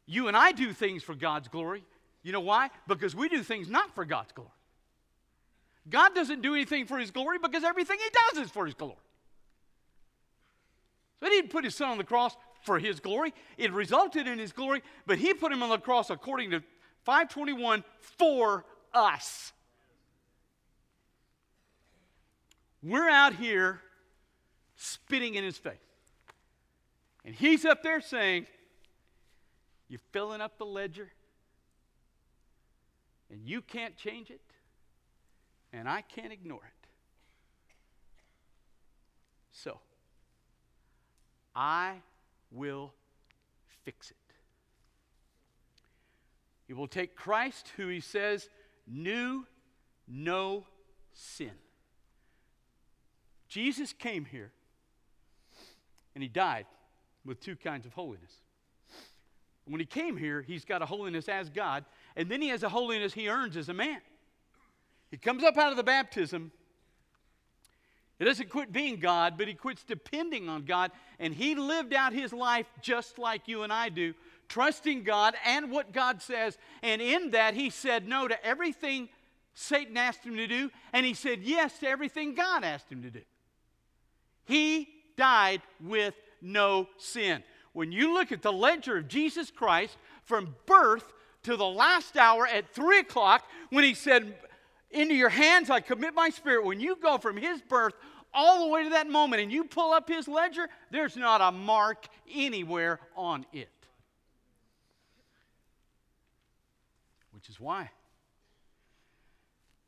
You 0.07 0.29
and 0.29 0.37
I 0.37 0.53
do 0.53 0.73
things 0.73 1.03
for 1.03 1.15
God's 1.15 1.49
glory. 1.49 1.85
You 2.23 2.33
know 2.33 2.41
why? 2.41 2.71
Because 2.87 3.15
we 3.15 3.29
do 3.29 3.43
things 3.43 3.69
not 3.69 3.95
for 3.95 4.05
God's 4.05 4.33
glory. 4.33 4.51
God 5.89 6.15
doesn't 6.15 6.43
do 6.43 6.55
anything 6.55 6.87
for 6.87 6.99
his 6.99 7.11
glory 7.11 7.39
because 7.39 7.65
everything 7.65 7.99
he 7.99 8.11
does 8.31 8.45
is 8.45 8.51
for 8.51 8.67
his 8.67 8.75
glory. 8.75 8.97
So 11.21 11.27
he 11.27 11.31
didn't 11.31 11.51
put 11.51 11.65
his 11.65 11.75
son 11.75 11.91
on 11.91 11.99
the 11.99 12.05
cross 12.05 12.37
for 12.63 12.79
his 12.79 13.01
glory. 13.01 13.35
It 13.59 13.73
resulted 13.73 14.27
in 14.27 14.39
his 14.39 14.53
glory, 14.53 14.83
but 15.07 15.19
he 15.19 15.35
put 15.35 15.53
him 15.53 15.63
on 15.63 15.71
the 15.71 15.79
cross 15.79 16.11
according 16.11 16.51
to 16.51 16.63
521 17.05 17.85
for 18.01 18.65
us. 18.95 19.53
We're 22.83 23.09
out 23.09 23.35
here 23.35 23.81
spitting 24.77 25.35
in 25.35 25.45
his 25.45 25.59
face. 25.59 25.75
And 27.25 27.35
he's 27.35 27.65
up 27.65 27.83
there 27.83 28.01
saying, 28.01 28.47
You're 29.93 30.01
filling 30.11 30.41
up 30.41 30.57
the 30.57 30.65
ledger, 30.65 31.13
and 33.31 33.43
you 33.45 33.61
can't 33.61 33.95
change 33.95 34.31
it, 34.31 34.41
and 35.71 35.87
I 35.87 36.01
can't 36.01 36.33
ignore 36.33 36.65
it. 36.65 36.89
So, 39.51 39.81
I 41.55 41.97
will 42.51 42.95
fix 43.85 44.11
it. 44.11 44.17
He 46.67 46.73
will 46.73 46.89
take 46.89 47.15
Christ, 47.15 47.71
who 47.77 47.89
he 47.89 48.01
says 48.01 48.49
knew 48.87 49.45
no 50.09 50.65
sin. 51.13 51.53
Jesus 53.47 53.93
came 53.93 54.25
here 54.25 54.53
and 56.15 56.23
he 56.23 56.31
died 56.31 56.65
with 57.27 57.41
two 57.41 57.57
kinds 57.57 57.85
of 57.85 57.93
holiness. 57.93 58.42
When 59.67 59.81
he 59.81 59.87
came 59.87 60.17
here, 60.17 60.43
he's 60.43 60.65
got 60.65 60.83
a 60.83 60.87
holiness 60.87 61.29
as 61.29 61.49
God, 61.49 61.85
and 62.17 62.29
then 62.29 62.43
he 62.43 62.49
has 62.49 62.63
a 62.63 62.69
holiness 62.69 63.13
he 63.13 63.29
earns 63.29 63.57
as 63.57 63.69
a 63.69 63.75
man. 63.75 64.01
He 65.11 65.17
comes 65.17 65.45
up 65.45 65.57
out 65.57 65.71
of 65.71 65.77
the 65.77 65.85
baptism. 65.85 66.51
He 68.19 68.25
doesn't 68.25 68.51
quit 68.51 68.73
being 68.73 68.99
God, 68.99 69.35
but 69.39 69.49
he 69.49 69.55
quits 69.55 69.85
depending 69.85 70.49
on 70.49 70.65
God, 70.65 70.91
and 71.19 71.35
he 71.35 71.55
lived 71.55 71.95
out 71.95 72.13
his 72.13 72.33
life 72.33 72.67
just 72.81 73.19
like 73.19 73.49
you 73.49 73.63
and 73.63 73.73
I 73.73 73.89
do 73.89 74.15
trusting 74.53 75.03
God 75.03 75.35
and 75.47 75.71
what 75.71 75.93
God 75.93 76.21
says. 76.21 76.59
And 76.83 77.01
in 77.01 77.31
that, 77.31 77.55
he 77.55 77.71
said 77.71 78.07
no 78.07 78.29
to 78.29 78.45
everything 78.45 79.09
Satan 79.55 79.97
asked 79.97 80.25
him 80.25 80.37
to 80.37 80.47
do, 80.47 80.71
and 80.93 81.07
he 81.07 81.15
said 81.15 81.43
yes 81.43 81.79
to 81.79 81.89
everything 81.89 82.35
God 82.35 82.63
asked 82.63 82.91
him 82.91 83.03
to 83.03 83.11
do. 83.11 83.23
He 84.45 84.89
died 85.17 85.63
with 85.83 86.15
no 86.43 86.89
sin. 86.99 87.43
When 87.73 87.93
you 87.93 88.15
look 88.15 88.33
at 88.33 88.43
the 88.43 88.53
ledger 88.53 88.99
of 88.99 89.09
Jesus 89.09 89.51
Christ 89.51 89.97
from 90.25 90.55
birth 90.67 91.13
to 91.45 91.57
the 91.57 91.67
last 91.67 92.17
hour 92.17 92.47
at 92.47 92.69
three 92.75 93.01
o'clock, 93.01 93.45
when 93.71 93.85
he 93.85 93.95
said, 93.95 94.35
Into 94.91 95.15
your 95.15 95.29
hands 95.29 95.71
I 95.71 95.81
commit 95.81 96.15
my 96.15 96.31
spirit, 96.31 96.65
when 96.65 96.81
you 96.81 96.97
go 96.97 97.19
from 97.19 97.37
his 97.37 97.61
birth 97.63 97.95
all 98.35 98.67
the 98.67 98.73
way 98.73 98.85
to 98.85 98.91
that 98.91 99.09
moment 99.09 99.43
and 99.43 99.51
you 99.53 99.65
pull 99.65 99.93
up 99.93 100.09
his 100.09 100.29
ledger, 100.29 100.69
there's 100.91 101.17
not 101.17 101.41
a 101.41 101.53
mark 101.53 102.07
anywhere 102.33 103.01
on 103.17 103.47
it. 103.53 103.69
Which 107.33 107.49
is 107.49 107.59
why 107.59 107.91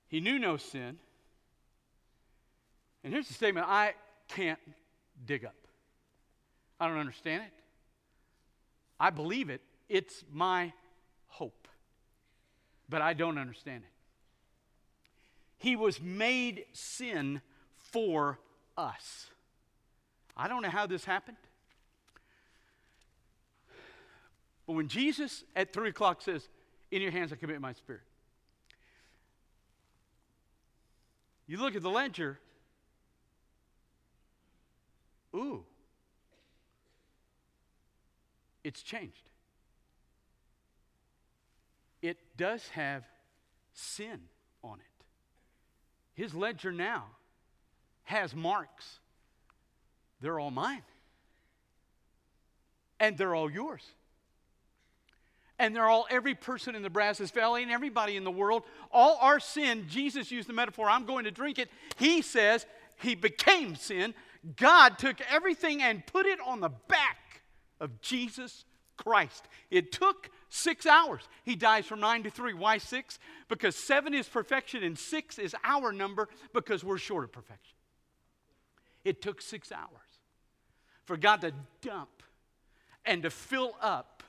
he 0.09 0.21
knew 0.21 0.39
no 0.39 0.57
sin. 0.57 0.97
And 3.03 3.13
here's 3.13 3.27
the 3.27 3.35
statement 3.35 3.67
I 3.69 3.95
can't 4.29 4.61
dig 5.27 5.45
up. 5.45 5.55
I 6.79 6.89
don't 6.89 6.99
understand 6.99 7.43
it. 7.43 7.64
I 9.05 9.11
believe 9.11 9.51
it. 9.51 9.61
It's 9.91 10.25
my 10.33 10.73
hope. 11.27 11.69
But 12.89 13.03
I 13.03 13.13
don't 13.13 13.37
understand 13.37 13.83
it. 13.85 13.91
He 15.59 15.77
was 15.77 16.01
made 16.01 16.65
sin 16.73 17.43
for 17.77 18.39
us. 18.79 19.27
I 20.35 20.49
don't 20.49 20.63
know 20.63 20.71
how 20.71 20.87
this 20.87 21.05
happened. 21.05 21.37
But 24.67 24.73
when 24.73 24.89
Jesus 24.89 25.45
at 25.55 25.75
3 25.75 25.91
o'clock 25.91 26.23
says, 26.23 26.49
In 26.91 27.03
your 27.03 27.11
hands 27.11 27.31
I 27.31 27.37
commit 27.37 27.61
my 27.61 27.75
spirit, 27.75 28.01
you 31.47 31.59
look 31.59 31.77
at 31.77 31.83
the 31.83 31.91
ledger, 31.91 32.41
ooh, 35.35 35.67
it's 38.65 38.83
changed. 38.83 39.29
It 42.03 42.19
does 42.37 42.67
have 42.71 43.05
sin 43.73 44.21
on 44.63 44.79
it. 44.81 45.05
His 46.15 46.35
ledger 46.35 46.73
now 46.73 47.05
has 48.05 48.35
marks. 48.35 48.99
They're 50.21 50.41
all 50.41 50.51
mine. 50.51 50.83
And 52.99 53.19
they're 53.19 53.35
all 53.35 53.51
yours. 53.51 53.83
And 55.59 55.75
they're 55.75 55.89
all 55.89 56.07
every 56.11 56.35
person 56.35 56.75
in 56.75 56.83
the 56.83 56.91
Brazos 56.91 57.31
Valley 57.31 57.63
and 57.63 57.71
everybody 57.71 58.17
in 58.17 58.25
the 58.25 58.31
world. 58.31 58.65
All 58.91 59.19
our 59.21 59.39
sin, 59.39 59.87
Jesus 59.89 60.31
used 60.31 60.49
the 60.49 60.53
metaphor, 60.53 60.89
I'm 60.89 61.05
going 61.05 61.25
to 61.25 61.31
drink 61.31 61.59
it. 61.59 61.71
He 61.97 62.23
says 62.23 62.67
he 63.01 63.15
became 63.15 63.77
sin. 63.77 64.15
God 64.57 64.99
took 64.99 65.21
everything 65.31 65.83
and 65.83 66.05
put 66.07 66.27
it 66.27 66.39
on 66.45 66.61
the 66.61 66.69
back 66.69 67.19
of 67.81 68.01
Jesus 68.01 68.65
Christ. 68.97 69.49
It 69.71 69.93
took 69.93 70.31
six 70.49 70.87
hours. 70.87 71.23
He 71.45 71.57
dies 71.57 71.87
from 71.87 72.01
nine 72.01 72.23
to 72.23 72.31
three. 72.31 72.55
Why 72.55 72.79
six? 72.79 73.19
Because 73.49 73.77
seven 73.77 74.15
is 74.15 74.29
perfection 74.29 74.83
and 74.83 74.99
six 74.99 75.39
is 75.39 75.55
our 75.65 75.93
number 75.93 76.29
because 76.53 76.85
we're 76.85 76.99
short 76.99 77.25
of 77.25 77.33
perfection. 77.33 77.77
It 79.05 79.21
took 79.21 79.43
six 79.43 79.73
hours 79.73 79.89
for 81.05 81.17
God 81.17 81.43
to 81.43 81.53
dump 81.83 82.23
and 83.05 83.23
to 83.23 83.31
fill 83.31 83.77
up 83.81 84.23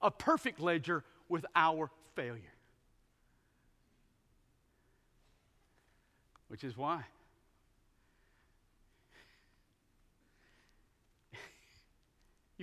a 0.00 0.10
perfect 0.10 0.60
ledger 0.60 1.04
with 1.28 1.46
our 1.56 1.90
failure. 2.14 2.42
Which 6.48 6.64
is 6.64 6.76
why 6.76 7.04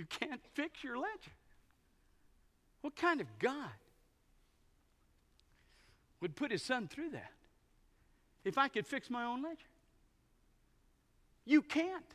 you 0.00 0.06
can't 0.06 0.40
fix 0.54 0.82
your 0.82 0.96
ledger. 0.96 1.36
What 2.80 2.96
kind 2.96 3.20
of 3.20 3.26
God 3.38 3.68
would 6.22 6.34
put 6.34 6.50
his 6.50 6.62
son 6.62 6.88
through 6.88 7.10
that 7.10 7.32
if 8.42 8.56
I 8.56 8.68
could 8.68 8.86
fix 8.86 9.10
my 9.10 9.24
own 9.24 9.42
ledger? 9.42 9.58
You 11.44 11.60
can't. 11.60 12.14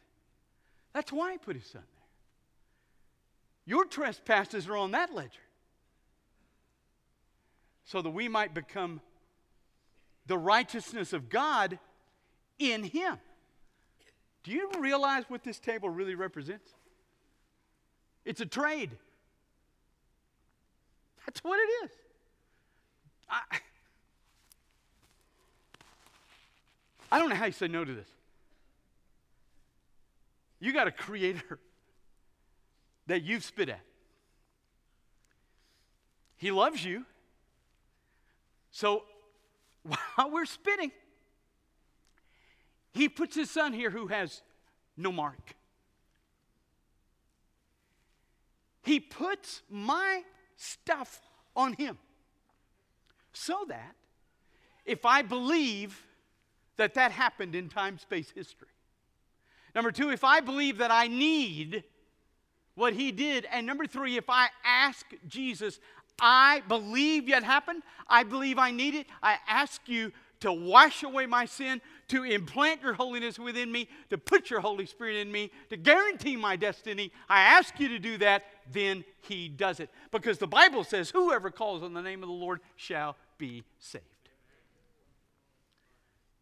That's 0.94 1.12
why 1.12 1.34
he 1.34 1.38
put 1.38 1.56
his 1.56 1.68
son 1.68 1.84
there. 1.84 2.08
Your 3.68 3.86
trespasses 3.86 4.68
are 4.68 4.78
on 4.78 4.92
that 4.92 5.14
ledger. 5.14 5.46
So 7.84 8.02
that 8.02 8.10
we 8.10 8.28
might 8.28 8.56
become 8.56 9.00
the 10.26 10.40
righteousness 10.40 11.14
of 11.14 11.30
God 11.30 11.78
in 12.58 12.84
him. 12.84 13.18
Do 14.44 14.52
you 14.52 14.72
realize 14.80 15.26
what 15.28 15.44
this 15.44 15.60
table 15.60 15.90
really 15.90 16.16
represents? 16.16 16.75
It's 18.26 18.42
a 18.42 18.46
trade. 18.46 18.92
That's 21.26 21.44
what 21.44 21.60
it 21.60 21.86
is. 21.86 21.92
I, 23.30 23.42
I 27.12 27.20
don't 27.20 27.30
know 27.30 27.36
how 27.36 27.46
you 27.46 27.52
say 27.52 27.68
no 27.68 27.86
to 27.86 27.94
this. 27.94 28.10
You 30.60 30.74
got 30.74 30.88
a 30.88 30.92
creator 30.92 31.60
that 33.08 33.24
you've 33.24 33.44
spit 33.44 33.70
at. 33.70 33.82
He 36.38 36.52
loves 36.52 36.84
you. 36.84 37.06
So 38.72 39.04
while 39.84 40.32
we're 40.32 40.46
spitting, 40.46 40.92
he 42.94 43.10
puts 43.10 43.36
his 43.36 43.50
son 43.50 43.74
here 43.74 43.90
who 43.90 44.08
has 44.08 44.42
no 44.98 45.12
mark. 45.12 45.55
He 48.86 49.00
puts 49.00 49.62
my 49.70 50.22
stuff 50.56 51.22
on 51.56 51.74
him 51.74 51.98
so 53.34 53.66
that 53.68 53.96
if 54.86 55.06
I 55.06 55.22
believe 55.22 56.06
that 56.78 56.94
that 56.94 57.12
happened 57.12 57.56
in 57.56 57.70
time 57.70 57.98
space 57.98 58.32
history, 58.34 58.68
Number 59.74 59.92
two, 59.92 60.10
if 60.10 60.24
I 60.24 60.40
believe 60.40 60.78
that 60.78 60.90
I 60.90 61.08
need 61.08 61.84
what 62.76 62.94
he 62.94 63.12
did. 63.12 63.46
And 63.52 63.66
number 63.66 63.88
three, 63.88 64.18
if 64.18 64.30
I 64.30 64.50
ask 64.64 65.06
Jesus, 65.28 65.80
I 66.20 66.62
believe 66.68 67.28
yet 67.28 67.44
happened, 67.44 67.84
I 68.08 68.24
believe 68.24 68.60
I 68.60 68.72
need 68.72 68.96
it, 68.96 69.08
I 69.24 69.38
ask 69.48 69.82
you 69.88 70.12
to 70.42 70.52
wash 70.52 71.02
away 71.02 71.26
my 71.26 71.46
sin, 71.46 71.82
to 72.10 72.24
implant 72.24 72.82
your 72.82 72.94
holiness 72.94 73.40
within 73.40 73.72
me, 73.72 73.88
to 74.10 74.18
put 74.18 74.50
your 74.50 74.60
Holy 74.60 74.86
Spirit 74.86 75.16
in 75.16 75.32
me, 75.32 75.50
to 75.70 75.78
guarantee 75.78 76.36
my 76.36 76.56
destiny. 76.56 77.12
I 77.28 77.42
ask 77.42 77.80
you 77.80 77.88
to 77.90 78.00
do 78.00 78.18
that, 78.20 78.44
then 78.72 79.04
he 79.22 79.48
does 79.48 79.80
it. 79.80 79.90
Because 80.12 80.38
the 80.38 80.48
Bible 80.48 80.84
says, 80.84 81.10
whoever 81.10 81.52
calls 81.52 81.84
on 81.84 81.94
the 81.94 82.02
name 82.02 82.24
of 82.24 82.30
the 82.30 82.36
Lord 82.36 82.62
shall 82.76 83.16
be 83.38 83.64
saved. 83.80 84.04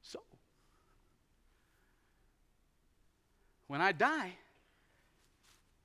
So, 0.01 0.19
when 3.67 3.81
I 3.81 3.91
die 3.91 4.33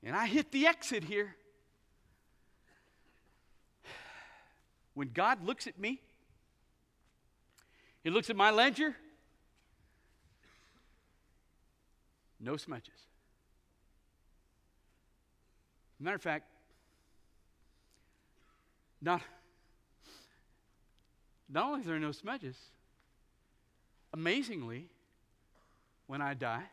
and 0.05 0.15
I 0.15 0.27
hit 0.27 0.53
the 0.53 0.67
exit 0.67 1.05
here, 1.05 1.35
when 4.95 5.11
God 5.13 5.45
looks 5.45 5.67
at 5.67 5.79
me, 5.79 6.01
He 8.03 8.11
looks 8.11 8.31
at 8.31 8.37
my 8.37 8.51
ledger, 8.51 8.97
no 12.41 12.57
smudges. 12.57 13.08
Matter 16.01 16.17
of 16.17 16.23
fact, 16.23 16.47
not, 19.01 19.21
not 21.49 21.65
only 21.65 21.81
are 21.81 21.85
there 21.85 21.99
no 21.99 22.13
smudges, 22.13 22.57
amazingly, 24.13 24.87
when 26.07 26.23
I 26.23 26.35
die, 26.35 26.65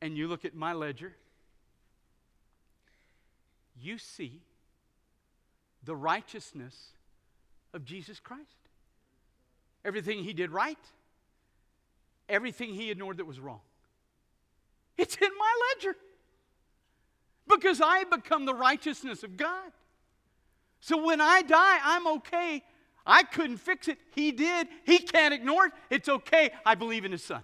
and 0.00 0.16
you 0.16 0.28
look 0.28 0.44
at 0.44 0.54
my 0.54 0.72
ledger, 0.72 1.14
you 3.80 3.98
see 3.98 4.40
the 5.84 5.94
righteousness 5.94 6.92
of 7.74 7.84
Jesus 7.84 8.20
Christ. 8.20 8.42
Everything 9.84 10.24
he 10.24 10.32
did 10.32 10.50
right, 10.50 10.78
everything 12.28 12.74
he 12.74 12.90
ignored 12.90 13.18
that 13.18 13.26
was 13.26 13.38
wrong. 13.38 13.60
It's 14.96 15.16
in 15.16 15.30
my 15.38 15.54
ledger 15.74 15.96
because 17.56 17.80
I 17.80 18.04
become 18.04 18.44
the 18.44 18.54
righteousness 18.54 19.22
of 19.22 19.36
God. 19.36 19.72
So 20.80 21.04
when 21.04 21.20
I 21.20 21.42
die, 21.42 21.78
I'm 21.82 22.06
okay. 22.18 22.62
I 23.06 23.22
couldn't 23.22 23.58
fix 23.58 23.88
it. 23.88 23.98
He 24.14 24.32
did. 24.32 24.68
He 24.84 24.98
can't 24.98 25.32
ignore 25.32 25.66
it. 25.66 25.72
It's 25.90 26.08
okay. 26.08 26.50
I 26.64 26.74
believe 26.74 27.04
in 27.04 27.12
His 27.12 27.22
Son. 27.22 27.42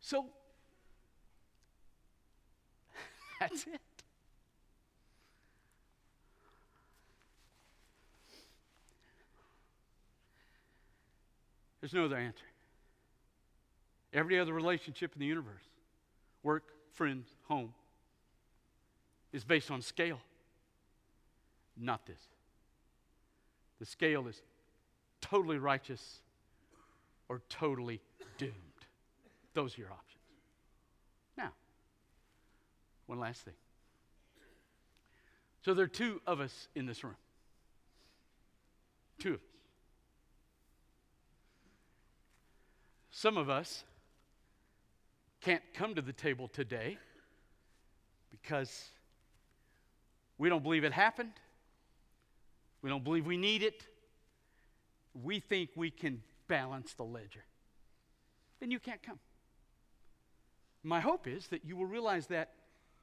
So 0.00 0.26
that's 3.40 3.62
it. 3.66 3.80
There's 11.80 11.94
no 11.94 12.04
other 12.04 12.16
answer. 12.16 12.44
Every 14.12 14.38
other 14.38 14.52
relationship 14.52 15.14
in 15.14 15.20
the 15.20 15.26
universe 15.26 15.64
work, 16.42 16.71
friends, 16.92 17.26
home 17.48 17.72
is 19.32 19.44
based 19.44 19.70
on 19.70 19.82
scale. 19.82 20.20
Not 21.76 22.06
this. 22.06 22.20
The 23.80 23.86
scale 23.86 24.28
is 24.28 24.40
totally 25.20 25.58
righteous 25.58 26.20
or 27.28 27.40
totally 27.48 28.00
doomed. 28.38 28.52
Those 29.54 29.76
are 29.76 29.80
your 29.80 29.90
options. 29.90 30.22
Now, 31.36 31.52
one 33.06 33.18
last 33.18 33.42
thing. 33.42 33.54
So 35.64 35.74
there 35.74 35.84
are 35.84 35.88
two 35.88 36.20
of 36.26 36.40
us 36.40 36.68
in 36.74 36.86
this 36.86 37.02
room. 37.04 37.16
Two 39.18 39.30
of 39.30 39.36
us. 39.36 39.40
Some 43.10 43.36
of 43.36 43.48
us 43.48 43.84
can't 45.42 45.62
come 45.74 45.94
to 45.96 46.02
the 46.02 46.12
table 46.12 46.48
today 46.48 46.96
because 48.30 48.90
we 50.38 50.48
don't 50.48 50.62
believe 50.62 50.84
it 50.84 50.92
happened. 50.92 51.32
We 52.80 52.88
don't 52.88 53.04
believe 53.04 53.26
we 53.26 53.36
need 53.36 53.62
it. 53.62 53.86
We 55.22 55.40
think 55.40 55.70
we 55.76 55.90
can 55.90 56.22
balance 56.48 56.94
the 56.94 57.04
ledger. 57.04 57.44
Then 58.60 58.70
you 58.70 58.78
can't 58.78 59.02
come. 59.02 59.18
My 60.84 61.00
hope 61.00 61.26
is 61.26 61.48
that 61.48 61.64
you 61.64 61.76
will 61.76 61.86
realize 61.86 62.28
that 62.28 62.50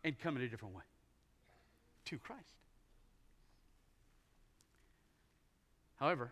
and 0.04 0.17
come 0.17 0.38
in 0.38 0.43
a 0.43 0.47
different 0.47 0.75
way 0.75 0.84
to 2.06 2.17
Christ. 2.17 2.43
However, 5.97 6.32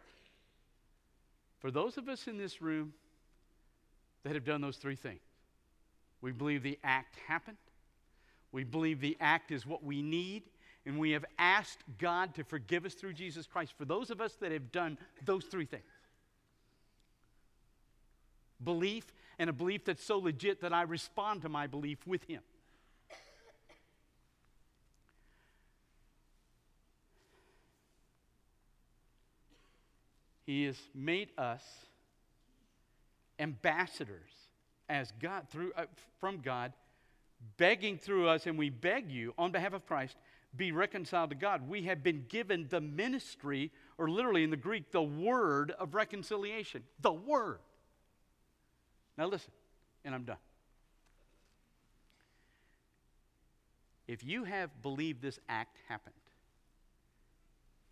for 1.59 1.71
those 1.71 1.97
of 1.97 2.07
us 2.07 2.27
in 2.27 2.37
this 2.37 2.61
room 2.61 2.93
that 4.23 4.33
have 4.33 4.45
done 4.45 4.61
those 4.61 4.77
three 4.77 4.95
things, 4.95 5.21
we 6.27 6.33
believe 6.33 6.61
the 6.61 6.77
act 6.83 7.15
happened, 7.25 7.55
we 8.51 8.65
believe 8.65 8.99
the 8.99 9.15
act 9.21 9.49
is 9.49 9.65
what 9.65 9.81
we 9.81 10.01
need, 10.01 10.43
and 10.85 10.99
we 10.99 11.11
have 11.11 11.23
asked 11.39 11.79
God 11.99 12.35
to 12.35 12.43
forgive 12.43 12.83
us 12.83 12.95
through 12.95 13.13
Jesus 13.13 13.47
Christ. 13.47 13.71
For 13.77 13.85
those 13.85 14.11
of 14.11 14.19
us 14.19 14.33
that 14.41 14.51
have 14.51 14.69
done 14.73 14.97
those 15.23 15.45
three 15.45 15.63
things, 15.63 15.83
belief 18.61 19.05
and 19.39 19.49
a 19.49 19.53
belief 19.53 19.85
that's 19.85 20.03
so 20.03 20.17
legit 20.17 20.59
that 20.63 20.73
I 20.73 20.81
respond 20.81 21.43
to 21.43 21.49
my 21.49 21.65
belief 21.65 22.05
with 22.05 22.25
Him. 22.25 22.41
He 30.45 30.65
has 30.65 30.77
made 30.93 31.29
us 31.37 31.63
ambassadors 33.39 34.46
as 34.89 35.11
God 35.19 35.47
through 35.49 35.71
uh, 35.75 35.85
from 36.19 36.39
God, 36.39 36.73
begging 37.57 37.97
through 37.97 38.27
us, 38.29 38.45
and 38.45 38.57
we 38.57 38.69
beg 38.69 39.11
you 39.11 39.33
on 39.37 39.51
behalf 39.51 39.73
of 39.73 39.85
Christ, 39.85 40.15
be 40.55 40.71
reconciled 40.71 41.29
to 41.29 41.35
God. 41.35 41.67
We 41.67 41.83
have 41.83 42.03
been 42.03 42.25
given 42.29 42.67
the 42.69 42.81
ministry, 42.81 43.71
or 43.97 44.09
literally 44.09 44.43
in 44.43 44.49
the 44.49 44.57
Greek, 44.57 44.91
the 44.91 45.01
word 45.01 45.71
of 45.71 45.93
reconciliation. 45.93 46.83
The 47.01 47.11
word. 47.11 47.59
Now 49.17 49.27
listen, 49.27 49.51
and 50.05 50.15
I'm 50.15 50.23
done. 50.23 50.37
If 54.07 54.23
you 54.23 54.45
have 54.45 54.81
believed 54.81 55.21
this 55.21 55.37
act 55.49 55.77
happened, 55.89 56.13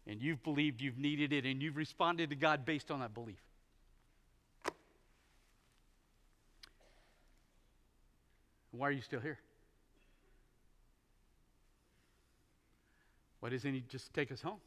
and 0.07 0.21
you've 0.21 0.43
believed 0.43 0.81
you've 0.81 0.97
needed 0.97 1.33
it, 1.33 1.45
and 1.45 1.61
you've 1.61 1.75
responded 1.75 2.29
to 2.29 2.35
God 2.35 2.63
based 2.63 2.89
on 2.89 3.01
that 3.01 3.13
belief, 3.13 3.43
why 8.77 8.87
are 8.89 8.91
you 8.91 9.01
still 9.01 9.19
here? 9.19 9.39
Why 13.39 13.49
doesn't 13.49 13.73
He 13.73 13.83
just 13.89 14.13
take 14.13 14.31
us 14.31 14.41
home? 14.41 14.59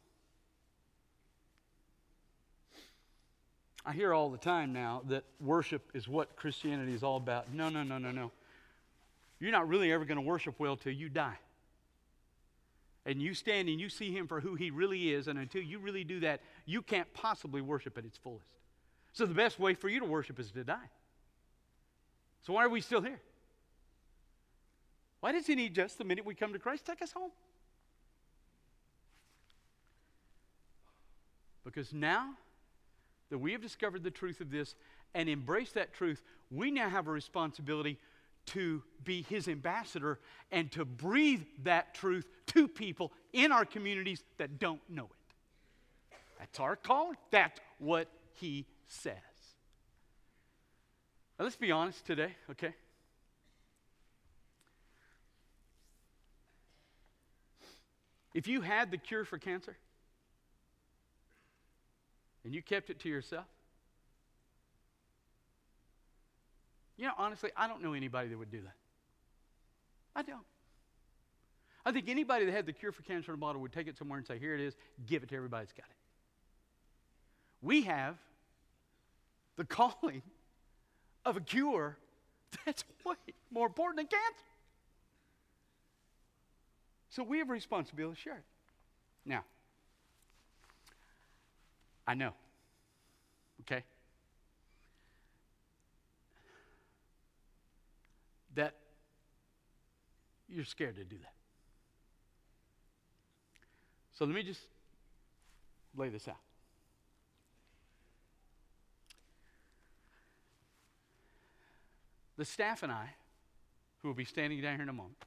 I 3.85 3.93
hear 3.93 4.13
all 4.13 4.29
the 4.29 4.37
time 4.37 4.73
now 4.73 5.01
that 5.07 5.23
worship 5.39 5.89
is 5.93 6.07
what 6.07 6.35
Christianity 6.35 6.93
is 6.93 7.01
all 7.01 7.17
about. 7.17 7.51
No, 7.53 7.69
no, 7.69 7.83
no, 7.83 7.97
no, 7.97 8.11
no. 8.11 8.31
You're 9.39 9.51
not 9.51 9.67
really 9.67 9.91
ever 9.91 10.05
going 10.05 10.17
to 10.17 10.21
worship 10.21 10.59
well 10.59 10.75
till 10.75 10.91
you 10.91 11.09
die. 11.09 11.37
And 13.05 13.21
you 13.21 13.33
stand 13.33 13.69
and 13.69 13.79
you 13.79 13.89
see 13.89 14.11
him 14.11 14.27
for 14.27 14.41
who 14.41 14.55
he 14.55 14.69
really 14.69 15.11
is, 15.11 15.27
and 15.27 15.39
until 15.39 15.61
you 15.61 15.79
really 15.79 16.03
do 16.03 16.19
that, 16.19 16.41
you 16.65 16.81
can't 16.81 17.11
possibly 17.13 17.61
worship 17.61 17.97
at 17.97 18.05
its 18.05 18.17
fullest. 18.17 18.51
So 19.13 19.25
the 19.25 19.33
best 19.33 19.59
way 19.59 19.73
for 19.73 19.89
you 19.89 20.01
to 20.01 20.05
worship 20.05 20.39
is 20.39 20.51
to 20.51 20.63
die. 20.63 20.89
So 22.45 22.53
why 22.53 22.65
are 22.65 22.69
we 22.69 22.81
still 22.81 23.01
here? 23.01 23.19
Why 25.19 25.31
does 25.31 25.47
he 25.47 25.55
need 25.55 25.73
just 25.75 25.97
the 25.97 26.03
minute 26.03 26.25
we 26.25 26.35
come 26.35 26.53
to 26.53 26.59
Christ 26.59 26.85
take 26.85 27.01
us 27.01 27.11
home? 27.11 27.31
Because 31.65 31.93
now 31.93 32.33
that 33.29 33.37
we 33.37 33.51
have 33.51 33.61
discovered 33.61 34.03
the 34.03 34.11
truth 34.11 34.41
of 34.41 34.49
this 34.49 34.75
and 35.13 35.29
embraced 35.29 35.75
that 35.75 35.93
truth, 35.93 36.23
we 36.49 36.71
now 36.71 36.89
have 36.89 37.07
a 37.07 37.11
responsibility 37.11 37.97
to 38.47 38.81
be 39.03 39.21
his 39.23 39.47
ambassador 39.47 40.19
and 40.51 40.71
to 40.71 40.85
breathe 40.85 41.43
that 41.63 41.93
truth 41.93 42.27
to 42.47 42.67
people 42.67 43.11
in 43.33 43.51
our 43.51 43.65
communities 43.65 44.23
that 44.37 44.59
don't 44.59 44.81
know 44.89 45.03
it. 45.03 46.15
That's 46.39 46.59
our 46.59 46.75
calling. 46.75 47.17
That's 47.29 47.59
what 47.77 48.07
he 48.33 48.65
says. 48.87 49.15
Now, 51.37 51.43
let's 51.43 51.57
be 51.57 51.71
honest 51.71 52.05
today, 52.05 52.33
okay? 52.49 52.73
If 58.39 58.47
you 58.47 58.61
had 58.61 58.89
the 58.89 58.97
cure 58.97 59.25
for 59.25 59.37
cancer, 59.37 59.75
and 62.45 62.55
you 62.55 62.61
kept 62.61 62.89
it 62.89 62.97
to 62.99 63.09
yourself? 63.09 63.43
You 66.95 67.07
know, 67.07 67.13
honestly, 67.17 67.49
I 67.57 67.67
don't 67.67 67.83
know 67.83 67.91
anybody 67.91 68.29
that 68.29 68.37
would 68.37 68.49
do 68.49 68.61
that. 68.61 68.75
I 70.15 70.21
don't. 70.21 70.45
I 71.85 71.91
think 71.91 72.07
anybody 72.07 72.45
that 72.45 72.53
had 72.53 72.65
the 72.65 72.71
cure 72.71 72.93
for 72.93 73.01
cancer 73.01 73.33
in 73.33 73.35
a 73.35 73.37
bottle 73.37 73.59
would 73.59 73.73
take 73.73 73.87
it 73.87 73.97
somewhere 73.97 74.17
and 74.17 74.25
say, 74.25 74.39
Here 74.39 74.55
it 74.55 74.61
is, 74.61 74.73
give 75.05 75.21
it 75.21 75.27
to 75.31 75.35
everybody 75.35 75.65
that's 75.65 75.73
got 75.73 75.89
it. 75.89 75.97
We 77.61 77.81
have 77.81 78.15
the 79.57 79.65
calling 79.65 80.21
of 81.25 81.35
a 81.35 81.41
cure 81.41 81.97
that's 82.65 82.85
way 83.05 83.15
more 83.51 83.67
important 83.67 83.97
than 83.97 84.07
cancer. 84.07 84.48
So 87.09 87.23
we 87.23 87.39
have 87.39 87.49
a 87.49 87.53
responsibility 87.53 88.15
to 88.15 88.21
share 88.21 88.37
it. 88.37 88.43
Now, 89.25 89.43
I 92.07 92.13
know. 92.13 92.33
Okay? 93.61 93.83
That 98.55 98.75
you're 100.47 100.65
scared 100.65 100.95
to 100.95 101.03
do 101.03 101.17
that. 101.17 101.33
So 104.17 104.25
let 104.25 104.35
me 104.35 104.43
just 104.43 104.61
lay 105.95 106.09
this 106.09 106.27
out. 106.27 106.35
The 112.37 112.45
staff 112.45 112.83
and 112.83 112.91
I, 112.91 113.09
who 114.01 114.07
will 114.07 114.15
be 114.15 114.25
standing 114.25 114.61
down 114.61 114.75
here 114.75 114.83
in 114.83 114.89
a 114.89 114.93
moment, 114.93 115.25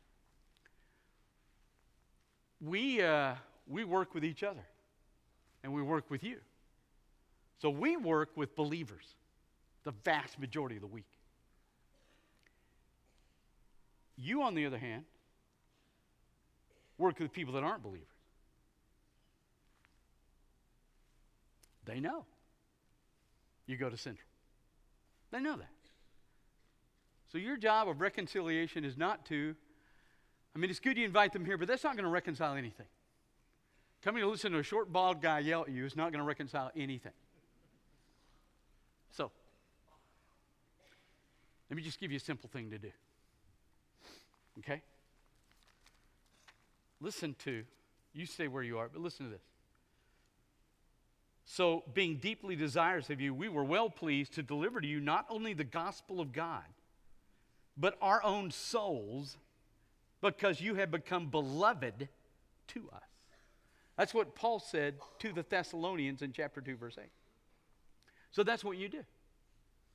we, 2.62 3.03
uh, 3.03 3.35
we 3.66 3.85
work 3.85 4.14
with 4.14 4.25
each 4.25 4.42
other 4.42 4.64
and 5.62 5.72
we 5.72 5.83
work 5.83 6.11
with 6.11 6.22
you. 6.22 6.37
So 7.61 7.70
we 7.70 7.96
work 7.96 8.31
with 8.37 8.55
believers 8.57 9.05
the 9.85 9.92
vast 10.05 10.38
majority 10.38 10.77
of 10.77 10.83
the 10.83 10.88
week. 10.88 11.07
You, 14.16 14.42
on 14.42 14.55
the 14.55 14.66
other 14.66 14.79
hand, 14.79 15.05
work 16.98 17.18
with 17.18 17.33
people 17.33 17.55
that 17.55 17.64
aren't 17.64 17.83
believers. 17.83 18.07
They 21.85 21.98
know. 21.98 22.25
You 23.66 23.77
go 23.77 23.90
to 23.90 23.96
Central. 23.96 24.29
They 25.33 25.40
know 25.40 25.57
that. 25.57 25.68
So 27.33 27.38
your 27.38 27.57
job 27.57 27.88
of 27.88 28.01
reconciliation 28.01 28.85
is 28.85 28.96
not 28.96 29.25
to, 29.27 29.57
I 30.54 30.58
mean, 30.58 30.70
it's 30.70 30.80
good 30.80 30.96
you 30.96 31.04
invite 31.04 31.32
them 31.32 31.44
here, 31.44 31.56
but 31.56 31.68
that's 31.68 31.84
not 31.84 31.94
going 31.94 32.04
to 32.04 32.10
reconcile 32.10 32.54
anything. 32.54 32.86
Coming 34.02 34.22
to 34.22 34.28
listen 34.28 34.52
to 34.52 34.58
a 34.58 34.62
short, 34.62 34.92
bald 34.92 35.22
guy 35.22 35.38
yell 35.38 35.62
at 35.62 35.70
you 35.70 35.86
is 35.86 35.96
not 35.96 36.12
going 36.12 36.20
to 36.20 36.26
reconcile 36.26 36.70
anything. 36.76 37.12
So, 39.12 39.30
let 41.70 41.76
me 41.76 41.82
just 41.82 42.00
give 42.00 42.10
you 42.10 42.16
a 42.16 42.20
simple 42.20 42.50
thing 42.52 42.70
to 42.70 42.78
do. 42.78 42.90
Okay? 44.58 44.82
Listen 47.00 47.34
to, 47.44 47.64
you 48.12 48.26
stay 48.26 48.48
where 48.48 48.62
you 48.62 48.78
are, 48.78 48.88
but 48.92 49.00
listen 49.00 49.26
to 49.26 49.32
this. 49.32 49.42
So, 51.44 51.82
being 51.92 52.16
deeply 52.16 52.56
desirous 52.56 53.10
of 53.10 53.20
you, 53.20 53.34
we 53.34 53.48
were 53.48 53.64
well 53.64 53.90
pleased 53.90 54.34
to 54.34 54.42
deliver 54.42 54.80
to 54.80 54.86
you 54.86 55.00
not 55.00 55.26
only 55.28 55.54
the 55.54 55.64
gospel 55.64 56.20
of 56.20 56.32
God, 56.32 56.62
but 57.76 57.96
our 58.00 58.22
own 58.22 58.50
souls, 58.50 59.36
because 60.22 60.61
you 60.61 60.76
have 60.76 60.90
become 60.90 61.26
beloved 61.26 62.08
to 62.68 62.88
us. 62.92 63.02
That's 63.98 64.14
what 64.14 64.35
Paul 64.35 64.58
said 64.58 64.94
to 65.18 65.32
the 65.32 65.44
Thessalonians 65.48 66.22
in 66.22 66.32
chapter 66.32 66.61
2, 66.61 66.76
verse 66.76 66.96
8. 66.98 67.06
So 68.30 68.42
that's 68.42 68.64
what 68.64 68.78
you 68.78 68.88
do. 68.88 69.02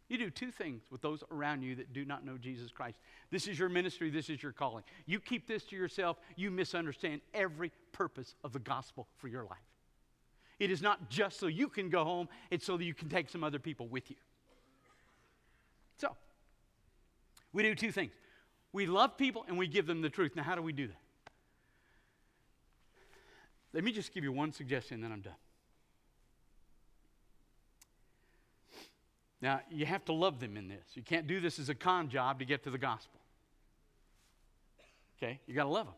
You 0.10 0.18
do 0.18 0.30
two 0.30 0.52
things 0.52 0.84
with 0.90 1.02
those 1.02 1.24
around 1.32 1.64
you 1.64 1.76
that 1.76 1.92
do 1.92 2.06
not 2.06 2.24
know 2.24 2.38
Jesus 2.38 2.72
Christ. 2.72 3.00
This 3.32 3.48
is 3.48 3.60
your 3.60 3.68
ministry, 3.68 4.10
this 4.10 4.30
is 4.30 4.42
your 4.42 4.54
calling. 4.54 4.84
You 5.06 5.20
keep 5.20 5.48
this 5.48 5.64
to 5.66 5.76
yourself, 5.76 6.18
you 6.36 6.52
misunderstand 6.52 7.22
every 7.34 7.72
purpose 7.92 8.36
of 8.44 8.54
the 8.54 8.60
gospel 8.60 9.08
for 9.18 9.28
your 9.28 9.44
life. 9.44 9.58
It 10.60 10.72
is 10.72 10.82
not 10.82 11.10
just 11.10 11.40
so 11.40 11.48
you 11.48 11.68
can 11.68 11.90
go 11.90 12.04
home, 12.04 12.30
it's 12.52 12.66
so 12.66 12.78
that 12.78 12.86
you 12.86 12.94
can 12.94 13.10
take 13.10 13.30
some 13.30 13.44
other 13.44 13.60
people 13.60 13.88
with 13.88 14.10
you. 14.10 14.16
So, 15.98 16.16
we 17.52 17.64
do 17.64 17.76
two 17.76 17.92
things 17.92 18.12
we 18.78 18.86
love 18.86 19.18
people 19.18 19.44
and 19.48 19.58
we 19.58 19.66
give 19.66 19.88
them 19.88 20.04
the 20.04 20.10
truth. 20.10 20.36
Now, 20.36 20.44
how 20.44 20.54
do 20.54 20.62
we 20.62 20.72
do 20.72 20.86
that? 20.86 21.02
Let 23.74 23.84
me 23.84 23.92
just 23.92 24.14
give 24.14 24.24
you 24.24 24.32
one 24.32 24.54
suggestion, 24.54 25.02
then 25.02 25.12
I'm 25.12 25.22
done. 25.22 25.34
Now, 29.42 29.62
you 29.72 29.88
have 29.88 30.06
to 30.06 30.14
love 30.14 30.40
them 30.40 30.58
in 30.58 30.68
this. 30.68 30.86
You 30.94 31.02
can't 31.02 31.26
do 31.26 31.40
this 31.40 31.58
as 31.58 31.70
a 31.70 31.76
con 31.76 32.10
job 32.10 32.38
to 32.38 32.46
get 32.46 32.64
to 32.66 32.70
the 32.70 32.78
gospel. 32.78 33.20
Okay? 35.18 35.40
You 35.48 35.56
got 35.56 35.64
to 35.64 35.70
love 35.70 35.88
them. 35.88 35.96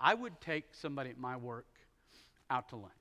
I 0.00 0.14
would 0.14 0.40
take 0.40 0.64
somebody 0.72 1.10
at 1.10 1.18
my 1.18 1.36
work 1.36 1.66
out 2.48 2.70
to 2.70 2.76
lunch. 2.76 2.92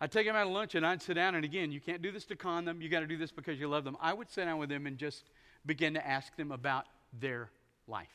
I'd 0.00 0.12
take 0.12 0.26
them 0.26 0.36
out 0.36 0.44
to 0.44 0.50
lunch 0.50 0.74
and 0.74 0.86
I'd 0.86 1.00
sit 1.00 1.14
down, 1.14 1.34
and 1.34 1.44
again, 1.44 1.72
you 1.72 1.80
can't 1.80 2.02
do 2.02 2.12
this 2.12 2.26
to 2.26 2.36
con 2.36 2.64
them. 2.64 2.82
You 2.82 2.88
got 2.88 3.00
to 3.00 3.06
do 3.06 3.16
this 3.16 3.32
because 3.32 3.58
you 3.58 3.68
love 3.68 3.84
them. 3.84 3.96
I 4.00 4.12
would 4.12 4.30
sit 4.30 4.44
down 4.44 4.58
with 4.58 4.68
them 4.68 4.86
and 4.86 4.98
just 4.98 5.24
begin 5.64 5.94
to 5.94 6.06
ask 6.06 6.36
them 6.36 6.52
about 6.52 6.84
their 7.18 7.50
life. 7.88 8.08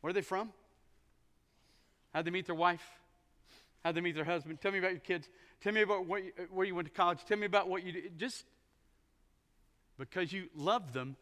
Where 0.00 0.10
are 0.10 0.14
they 0.14 0.22
from? 0.22 0.52
How'd 2.12 2.24
they 2.24 2.30
meet 2.30 2.46
their 2.46 2.54
wife? 2.54 2.82
How'd 3.84 3.94
they 3.94 4.00
meet 4.00 4.16
their 4.16 4.24
husband? 4.24 4.60
Tell 4.60 4.72
me 4.72 4.78
about 4.78 4.90
your 4.90 5.00
kids. 5.00 5.28
Tell 5.60 5.72
me 5.72 5.82
about 5.82 6.06
you, 6.08 6.32
where 6.50 6.66
you 6.66 6.74
went 6.74 6.88
to 6.88 6.94
college. 6.94 7.20
Tell 7.26 7.38
me 7.38 7.46
about 7.46 7.68
what 7.68 7.84
you 7.84 7.92
did. 7.92 8.18
Just 8.18 8.44
because 9.98 10.32
you 10.32 10.48
love 10.56 10.92
them, 10.92 11.16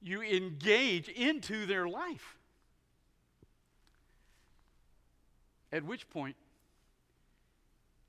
you 0.00 0.22
engage 0.22 1.08
into 1.08 1.66
their 1.66 1.88
life. 1.88 2.36
At 5.72 5.84
which 5.84 6.08
point, 6.10 6.36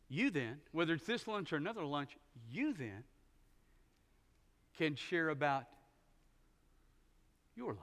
you 0.10 0.30
then, 0.30 0.58
whether 0.72 0.94
it's 0.94 1.06
this 1.06 1.28
lunch 1.28 1.54
or 1.54 1.58
another 1.58 1.84
lunch, 1.84 2.12
you 2.52 2.74
then 2.74 3.04
can 4.78 4.96
share 4.96 5.30
about 5.30 5.66
your 7.56 7.74
life. 7.74 7.80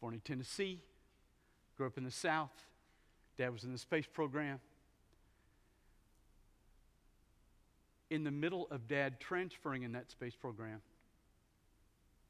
Born 0.00 0.14
in 0.14 0.20
Tennessee, 0.20 0.80
grew 1.76 1.86
up 1.86 1.98
in 1.98 2.04
the 2.04 2.10
South, 2.10 2.52
dad 3.36 3.52
was 3.52 3.64
in 3.64 3.72
the 3.72 3.78
space 3.78 4.06
program. 4.06 4.60
In 8.08 8.24
the 8.24 8.30
middle 8.30 8.66
of 8.70 8.88
dad 8.88 9.20
transferring 9.20 9.82
in 9.82 9.92
that 9.92 10.10
space 10.10 10.34
program, 10.34 10.80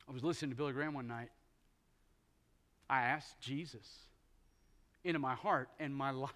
I 0.09 0.13
was 0.13 0.23
listening 0.23 0.51
to 0.51 0.57
Billy 0.57 0.73
Graham 0.73 0.93
one 0.93 1.07
night. 1.07 1.31
I 2.89 3.03
asked 3.03 3.41
Jesus 3.41 3.87
into 5.05 5.19
my 5.19 5.35
heart, 5.35 5.69
and 5.79 5.95
my 5.95 6.11
life 6.11 6.31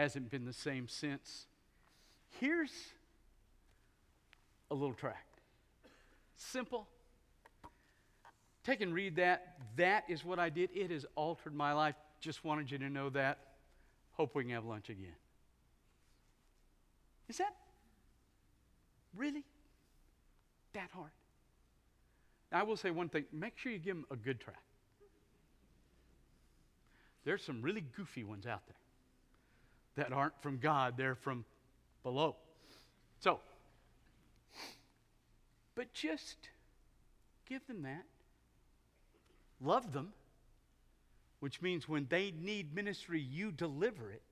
hasn't 0.00 0.30
been 0.30 0.46
the 0.46 0.52
same 0.52 0.88
since. 0.88 1.46
Here's 2.40 2.72
a 4.70 4.74
little 4.74 4.94
tract. 4.94 5.40
Simple. 6.36 6.88
Take 8.64 8.80
and 8.80 8.94
read 8.94 9.16
that. 9.16 9.56
That 9.76 10.04
is 10.08 10.24
what 10.24 10.38
I 10.38 10.48
did. 10.48 10.70
It 10.74 10.90
has 10.90 11.04
altered 11.16 11.54
my 11.54 11.74
life. 11.74 11.96
Just 12.20 12.44
wanted 12.44 12.70
you 12.70 12.78
to 12.78 12.88
know 12.88 13.10
that. 13.10 13.38
Hope 14.12 14.34
we 14.34 14.44
can 14.44 14.52
have 14.52 14.64
lunch 14.64 14.88
again. 14.88 15.16
Is 17.28 17.36
that 17.38 17.54
really 19.14 19.44
that 20.72 20.88
hard? 20.94 21.10
I 22.52 22.62
will 22.62 22.76
say 22.76 22.90
one 22.90 23.08
thing 23.08 23.26
make 23.32 23.58
sure 23.58 23.70
you 23.70 23.78
give 23.78 23.96
them 23.96 24.06
a 24.10 24.16
good 24.16 24.40
tract. 24.40 24.58
There's 27.24 27.44
some 27.44 27.60
really 27.60 27.84
goofy 27.94 28.24
ones 28.24 28.46
out 28.46 28.66
there 28.66 28.76
that 30.00 30.12
aren't 30.12 30.40
from 30.42 30.58
God, 30.58 30.94
they're 30.96 31.14
from 31.14 31.44
below. 32.02 32.36
So, 33.20 33.38
but 35.74 35.92
just 35.92 36.36
give 37.46 37.66
them 37.66 37.82
that. 37.82 38.04
Love 39.60 39.92
them, 39.92 40.14
which 41.40 41.60
means 41.60 41.86
when 41.86 42.06
they 42.08 42.32
need 42.40 42.74
ministry, 42.74 43.20
you 43.20 43.52
deliver 43.52 44.10
it. 44.10 44.22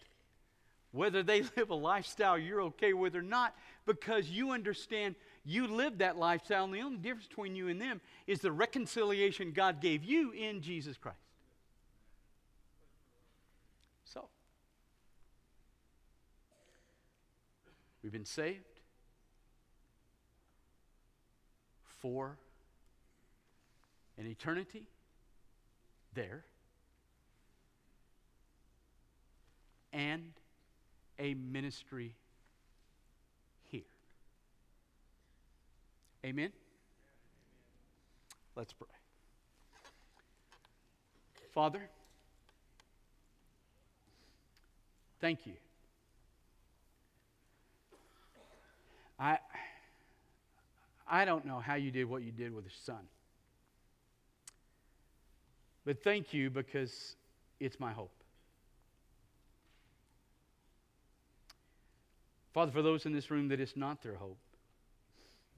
Whether 0.92 1.22
they 1.22 1.42
live 1.56 1.68
a 1.68 1.74
lifestyle 1.74 2.38
you're 2.38 2.62
okay 2.62 2.94
with 2.94 3.14
or 3.14 3.22
not, 3.22 3.54
because 3.84 4.30
you 4.30 4.52
understand 4.52 5.16
you 5.44 5.66
live 5.66 5.98
that 5.98 6.16
lifestyle, 6.16 6.64
and 6.64 6.72
the 6.72 6.80
only 6.80 6.96
difference 6.96 7.26
between 7.26 7.54
you 7.54 7.68
and 7.68 7.78
them 7.78 8.00
is 8.26 8.40
the 8.40 8.52
reconciliation 8.52 9.52
God 9.52 9.82
gave 9.82 10.02
you 10.02 10.32
in 10.32 10.62
Jesus 10.62 10.96
Christ. 10.96 11.18
We've 18.02 18.12
been 18.12 18.24
saved 18.24 18.80
for 21.82 22.38
an 24.16 24.26
eternity 24.26 24.86
there 26.14 26.44
and 29.92 30.32
a 31.18 31.34
ministry 31.34 32.14
here. 33.64 33.82
Amen? 36.24 36.52
Let's 38.54 38.72
pray. 38.72 38.88
Father, 41.52 41.88
thank 45.20 45.46
you 45.46 45.54
I, 49.18 49.38
I 51.06 51.24
don't 51.24 51.44
know 51.44 51.58
how 51.58 51.74
you 51.74 51.90
did 51.90 52.08
what 52.08 52.22
you 52.22 52.30
did 52.30 52.54
with 52.54 52.64
your 52.64 52.72
son. 52.84 53.08
But 55.84 56.02
thank 56.02 56.34
you 56.34 56.50
because 56.50 57.16
it's 57.60 57.80
my 57.80 57.92
hope. 57.92 58.12
Father, 62.52 62.72
for 62.72 62.82
those 62.82 63.06
in 63.06 63.12
this 63.12 63.30
room 63.30 63.48
that 63.48 63.60
it's 63.60 63.76
not 63.76 64.02
their 64.02 64.14
hope, 64.14 64.38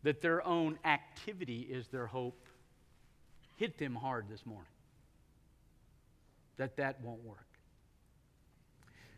that 0.02 0.20
their 0.20 0.46
own 0.46 0.78
activity 0.84 1.60
is 1.60 1.88
their 1.88 2.06
hope, 2.06 2.46
hit 3.56 3.78
them 3.78 3.94
hard 3.94 4.26
this 4.28 4.44
morning. 4.46 4.70
That 6.56 6.76
that 6.76 7.00
won't 7.00 7.24
work. 7.24 7.46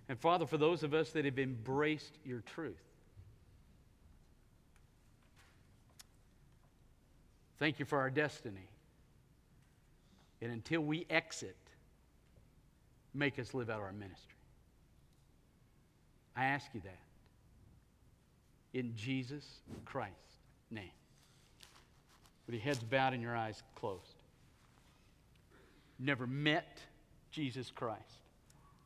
And 0.08 0.18
Father, 0.18 0.46
for 0.46 0.58
those 0.58 0.82
of 0.82 0.94
us 0.94 1.10
that 1.10 1.24
have 1.24 1.38
embraced 1.38 2.18
your 2.24 2.40
truth, 2.40 2.91
Thank 7.62 7.78
you 7.78 7.84
for 7.84 8.00
our 8.00 8.10
destiny. 8.10 8.68
And 10.40 10.50
until 10.50 10.80
we 10.80 11.06
exit, 11.08 11.56
make 13.14 13.38
us 13.38 13.54
live 13.54 13.70
out 13.70 13.80
our 13.80 13.92
ministry. 13.92 14.34
I 16.34 16.46
ask 16.46 16.66
you 16.74 16.80
that. 16.80 16.98
In 18.76 18.96
Jesus 18.96 19.46
Christ's 19.84 20.16
name. 20.72 20.90
With 22.48 22.56
your 22.56 22.64
heads 22.64 22.80
bowed 22.80 23.12
and 23.12 23.22
your 23.22 23.36
eyes 23.36 23.62
closed. 23.76 24.24
Never 26.00 26.26
met 26.26 26.80
Jesus 27.30 27.70
Christ. 27.70 28.18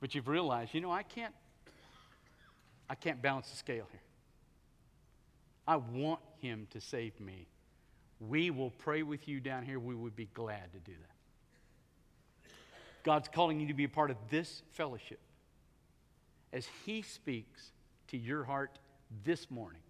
But 0.01 0.15
you've 0.15 0.29
realized, 0.29 0.75
you 0.75 0.83
know, 0.83 0.93
I 0.93 1.03
can't 1.03 1.33
I 2.91 2.95
can't 2.95 3.23
balance 3.23 3.49
the 3.49 3.57
scale 3.57 3.87
here. 3.91 4.01
I 5.67 5.77
want 5.77 6.21
him 6.43 6.67
to 6.73 6.81
save 6.83 7.19
me 7.19 7.47
we 8.21 8.51
will 8.51 8.71
pray 8.71 9.03
with 9.03 9.29
you 9.29 9.41
down 9.41 9.65
here. 9.65 9.79
We 9.79 9.95
would 9.95 10.17
be 10.17 10.29
glad 10.35 10.73
to 10.73 10.79
do 10.79 10.93
that. 10.93 12.51
God's 13.05 13.29
calling 13.29 13.61
you 13.61 13.69
to 13.69 13.75
be 13.75 13.85
a 13.85 13.89
part 13.89 14.11
of 14.11 14.17
this 14.31 14.63
fellowship 14.73 15.21
as 16.53 16.67
He 16.85 17.03
speaks 17.03 17.71
to 18.09 18.17
your 18.17 18.45
heart 18.45 18.79
this 19.25 19.51
morning. 19.51 19.83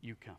You 0.00 0.14
come. 0.14 0.36